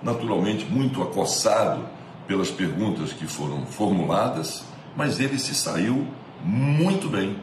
[0.05, 1.89] naturalmente muito acossado
[2.27, 4.65] pelas perguntas que foram formuladas,
[4.97, 6.07] mas ele se saiu
[6.43, 7.39] muito bem.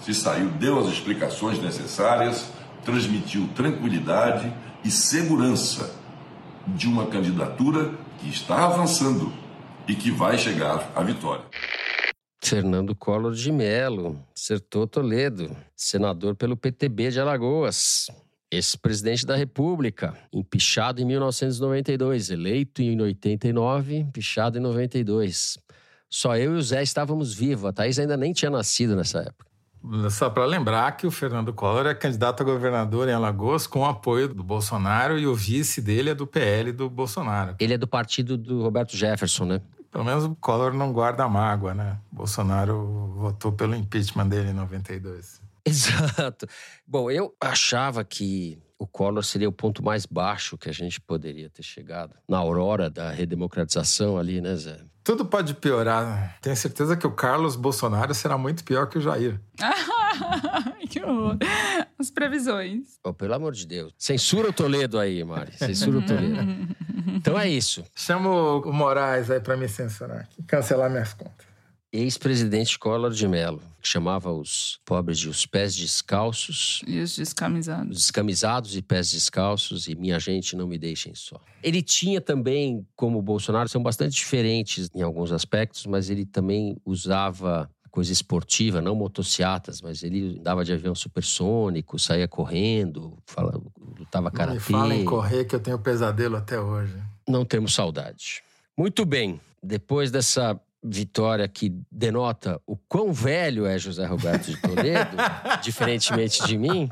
[0.00, 2.52] Se saiu, deu as explicações necessárias,
[2.84, 4.52] transmitiu tranquilidade
[4.84, 5.94] e segurança
[6.66, 9.32] de uma candidatura que está avançando
[9.86, 11.44] e que vai chegar à vitória.
[12.42, 18.08] Fernando Collor de Mello, acertou Toledo, senador pelo PTB de Alagoas.
[18.52, 25.58] Ex-presidente da República, empichado em 1992, eleito em 89, empichado em 92.
[26.10, 29.50] Só eu e o Zé estávamos vivos, a Thaís ainda nem tinha nascido nessa época.
[30.10, 33.84] Só para lembrar que o Fernando Collor é candidato a governador em Alagoas com o
[33.86, 37.56] apoio do Bolsonaro e o vice dele é do PL do Bolsonaro.
[37.58, 39.60] Ele é do partido do Roberto Jefferson, né?
[39.90, 41.98] Pelo menos o Collor não guarda mágoa, né?
[42.12, 45.41] Bolsonaro votou pelo impeachment dele em 92.
[45.66, 46.46] Exato.
[46.86, 51.48] Bom, eu achava que o Collor seria o ponto mais baixo que a gente poderia
[51.48, 52.14] ter chegado.
[52.28, 54.78] Na aurora da redemocratização ali, né, Zé?
[55.04, 56.36] Tudo pode piorar.
[56.40, 59.40] Tenho certeza que o Carlos Bolsonaro será muito pior que o Jair.
[60.90, 61.38] que horror.
[61.98, 62.98] As previsões.
[63.04, 63.92] Oh, pelo amor de Deus.
[63.98, 65.56] Censura o Toledo aí, Mari.
[65.56, 66.72] Censura o Toledo.
[67.14, 67.84] Então é isso.
[67.96, 71.46] Chama o Moraes aí para me censurar aqui, cancelar minhas contas.
[71.92, 77.16] Ex-presidente Collor de Mello, que chamava os pobres de os pés descalços, E os os
[77.16, 77.96] descamisados.
[77.98, 81.38] descamisados e pés descalços, e minha gente não me deixem só.
[81.62, 86.76] Ele tinha também, como o Bolsonaro, são bastante diferentes em alguns aspectos, mas ele também
[86.84, 93.60] usava coisa esportiva, não motocicletas, mas ele andava de avião supersônico, saía correndo, fala,
[93.98, 94.60] lutava Não me karatê.
[94.60, 96.96] fala em correr que eu tenho pesadelo até hoje.
[97.28, 98.42] Não temos saudade.
[98.74, 105.16] Muito bem, depois dessa vitória que denota o quão velho é José Roberto de Toledo,
[105.62, 106.88] diferentemente de mim,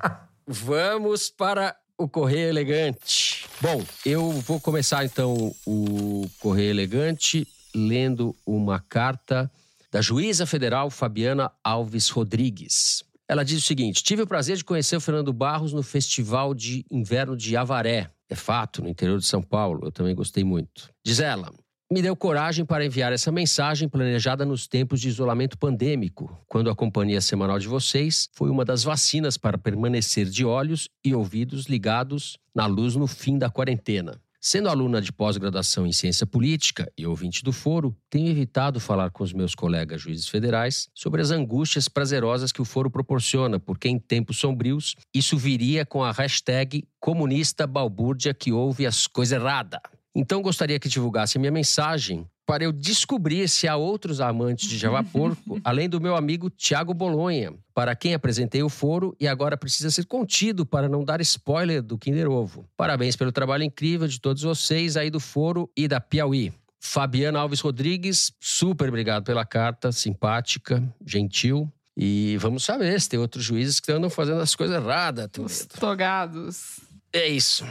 [0.46, 3.46] vamos para o Correio Elegante.
[3.60, 9.50] Bom, eu vou começar então o Correio Elegante lendo uma carta
[9.90, 13.04] da juíza federal Fabiana Alves Rodrigues.
[13.28, 16.84] Ela diz o seguinte: Tive o prazer de conhecer o Fernando Barros no Festival de
[16.90, 18.10] Inverno de Avaré.
[18.28, 19.80] É fato, no interior de São Paulo.
[19.84, 20.90] Eu também gostei muito.
[21.04, 21.52] Diz ela.
[21.92, 26.74] Me deu coragem para enviar essa mensagem planejada nos tempos de isolamento pandêmico, quando a
[26.74, 32.38] companhia semanal de vocês foi uma das vacinas para permanecer de olhos e ouvidos ligados
[32.54, 34.20] na luz no fim da quarentena.
[34.40, 39.24] Sendo aluna de pós-graduação em ciência política e ouvinte do foro, tenho evitado falar com
[39.24, 43.98] os meus colegas juízes federais sobre as angústias prazerosas que o foro proporciona, porque em
[43.98, 49.80] tempos sombrios isso viria com a hashtag comunista balbúrdia que ouve as coisas erradas.
[50.14, 55.04] Então gostaria que divulgasse minha mensagem para eu descobrir se há outros amantes de Java
[55.12, 59.88] Porco, além do meu amigo Tiago Bolonha, para quem apresentei o foro e agora precisa
[59.88, 62.68] ser contido para não dar spoiler do Kinder Ovo.
[62.76, 66.52] Parabéns pelo trabalho incrível de todos vocês aí do foro e da Piauí.
[66.80, 71.70] Fabiana Alves Rodrigues, super obrigado pela carta, simpática, gentil.
[71.96, 75.28] E vamos saber se tem outros juízes que andam fazendo as coisas erradas.
[75.38, 76.80] Os togados.
[77.12, 77.64] É isso.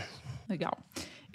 [0.47, 0.77] Legal.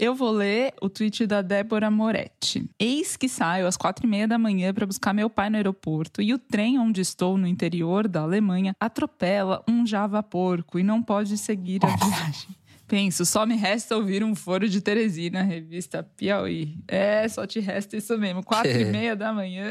[0.05, 2.69] Eu vou ler o tweet da Débora Moretti.
[2.79, 6.21] Eis que saio às quatro e meia da manhã para buscar meu pai no aeroporto
[6.21, 11.03] e o trem onde estou, no interior da Alemanha, atropela um java porco e não
[11.03, 12.51] pode seguir a viagem.
[12.87, 16.77] Penso, só me resta ouvir um foro de Teresina, revista Piauí.
[16.87, 18.45] É, só te resta isso mesmo.
[18.45, 19.71] Quatro e meia da manhã.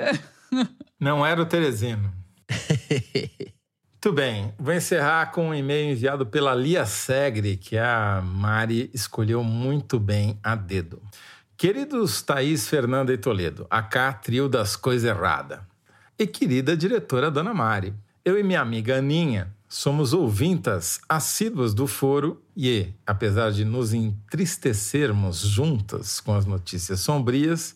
[1.00, 2.12] Não era o Teresino.
[4.04, 9.42] Muito bem, vou encerrar com um e-mail enviado pela Lia Segre, que a Mari escolheu
[9.46, 11.02] muito bem a dedo.
[11.56, 15.60] Queridos Thaís, Fernanda e Toledo, acá trio das coisas erradas.
[16.20, 17.94] E querida diretora Dona Mari,
[18.26, 25.40] eu e minha amiga Aninha somos ouvintas assíduas do foro e, apesar de nos entristecermos
[25.40, 27.74] juntas com as notícias sombrias,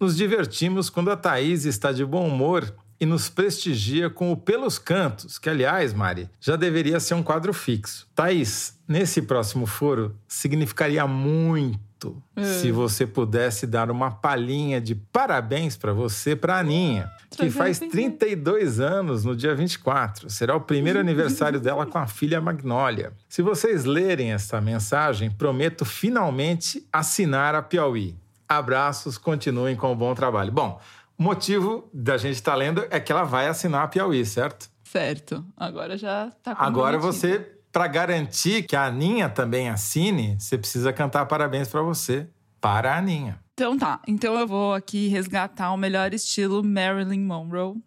[0.00, 4.78] nos divertimos quando a Thaís está de bom humor e nos prestigia com o Pelos
[4.78, 8.08] Cantos, que, aliás, Mari, já deveria ser um quadro fixo.
[8.14, 12.22] Thaís, nesse próximo foro, significaria muito muito
[12.60, 18.78] se você pudesse dar uma palhinha de parabéns para você, para Aninha, que faz 32
[18.78, 20.30] anos no dia 24.
[20.30, 23.12] Será o primeiro aniversário dela com a filha Magnólia.
[23.28, 28.16] Se vocês lerem essa mensagem, prometo finalmente assinar a Piauí.
[28.48, 30.52] Abraços, continuem com o bom trabalho.
[30.52, 30.80] Bom,
[31.18, 34.70] o motivo da gente estar tá lendo é que ela vai assinar a Piauí, certo?
[34.84, 35.44] Certo.
[35.56, 41.26] Agora já tá Agora você, para garantir que a Aninha também assine, você precisa cantar
[41.26, 42.28] parabéns para você,
[42.60, 43.40] para a Aninha.
[43.54, 44.00] Então tá.
[44.06, 47.82] Então eu vou aqui resgatar o melhor estilo Marilyn Monroe.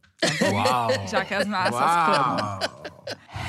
[0.52, 0.90] Uau!
[1.08, 2.60] Já que as massas clamam.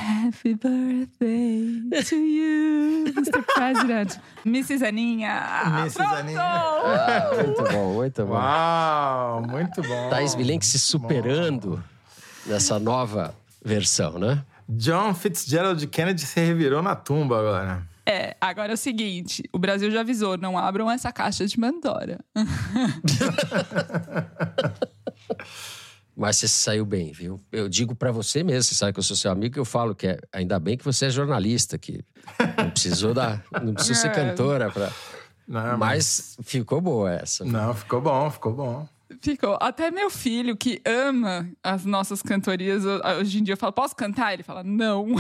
[0.03, 3.43] Happy birthday to you, Mr.
[3.55, 4.19] President.
[4.45, 4.85] Mrs.
[4.85, 5.63] Aninha.
[5.79, 5.97] Mrs.
[5.97, 6.15] Pronto!
[6.15, 6.43] Aninha.
[6.43, 8.35] Ah, muito bom, muito bom.
[8.35, 10.11] Uau, muito bom.
[10.11, 11.83] Thaís Bilenque se superando
[12.47, 14.45] nessa nova versão, né?
[14.69, 17.83] John Fitzgerald Kennedy se revirou na tumba agora.
[18.05, 22.19] É, agora é o seguinte: o Brasil já avisou, não abram essa caixa de Mandora.
[26.17, 27.41] Mas você saiu bem, viu?
[27.51, 30.07] Eu digo para você mesmo, você sabe que eu sou seu amigo, eu falo que
[30.09, 32.05] é, ainda bem que você é jornalista, que
[32.59, 34.15] não precisou da, não precisou ser É.
[34.15, 34.93] cantora para.
[35.49, 37.45] Não, Mas ficou boa essa.
[37.45, 38.89] Não, ficou bom, ficou bom.
[39.21, 39.59] Ficou.
[39.61, 42.85] Até meu filho, que ama as nossas cantorias,
[43.19, 44.33] hoje em dia eu falo, posso cantar?
[44.33, 45.07] Ele fala, não.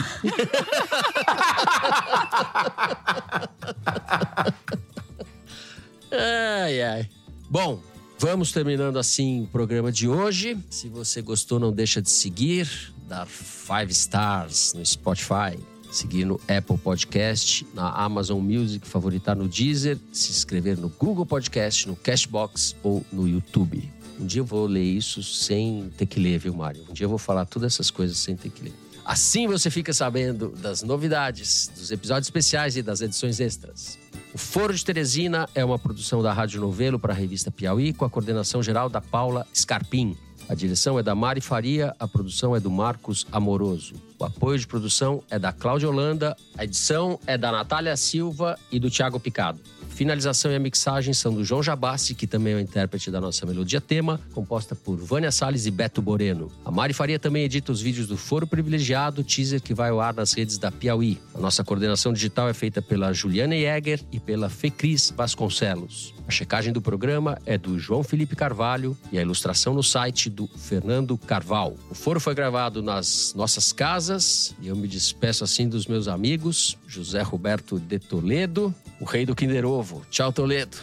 [6.10, 7.08] Ai, ai.
[7.48, 7.80] Bom,
[8.22, 10.56] vamos terminando assim o programa de hoje.
[10.70, 12.68] Se você gostou, não deixa de seguir,
[13.08, 15.58] dar five stars no Spotify,
[15.90, 21.88] seguir no Apple Podcast, na Amazon Music, favoritar no Deezer, se inscrever no Google Podcast,
[21.88, 23.90] no Cashbox ou no YouTube.
[24.20, 26.86] Um dia eu vou ler isso sem ter que ler, viu, Mário?
[26.88, 28.72] Um dia eu vou falar todas essas coisas sem ter que ler.
[29.04, 33.98] Assim você fica sabendo das novidades, dos episódios especiais e das edições extras.
[34.34, 38.06] O Foro de Teresina é uma produção da Rádio Novelo para a revista Piauí, com
[38.06, 40.16] a coordenação geral da Paula Scarpim.
[40.48, 43.94] A direção é da Mari Faria, a produção é do Marcos Amoroso.
[44.18, 48.80] O apoio de produção é da Cláudia Holanda, a edição é da Natália Silva e
[48.80, 49.60] do Tiago Picado.
[49.92, 53.44] Finalização e a mixagem são do João Jabassi, que também é o intérprete da nossa
[53.44, 56.50] melodia tema, composta por Vânia Salles e Beto Boreno.
[56.64, 60.14] A Mari Faria também edita os vídeos do Foro Privilegiado, teaser que vai ao ar
[60.14, 61.20] nas redes da Piauí.
[61.34, 66.14] A nossa coordenação digital é feita pela Juliana Jäger e pela Fecris Vasconcelos.
[66.26, 70.46] A checagem do programa é do João Felipe Carvalho e a ilustração no site do
[70.46, 71.76] Fernando Carval.
[71.90, 76.78] O foro foi gravado nas nossas casas e eu me despeço assim dos meus amigos,
[76.86, 80.02] José Roberto de Toledo, o rei do Kinder Ovo.
[80.10, 80.76] Tchau, Toledo.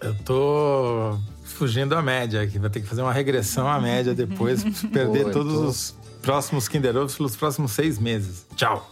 [0.00, 2.58] Eu tô fugindo da média aqui.
[2.58, 6.68] Vai ter que fazer uma regressão à média depois, perder Pô, todos tô- os próximos
[6.68, 8.46] Kinder Ovos pelos próximos seis meses.
[8.56, 8.90] Tchau.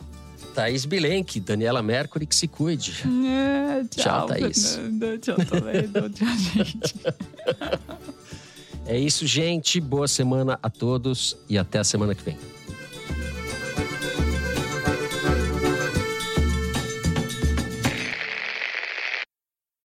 [0.55, 3.03] Thaís Bilenque, Daniela Mercury, que se cuide.
[3.27, 4.77] É, Tchau, Thaís.
[4.77, 5.19] Fernanda.
[5.19, 6.11] Tchau, Toledo.
[6.15, 6.95] Tchau, gente.
[8.87, 9.81] É isso, gente.
[9.81, 12.39] Boa semana a todos e até a semana que vem.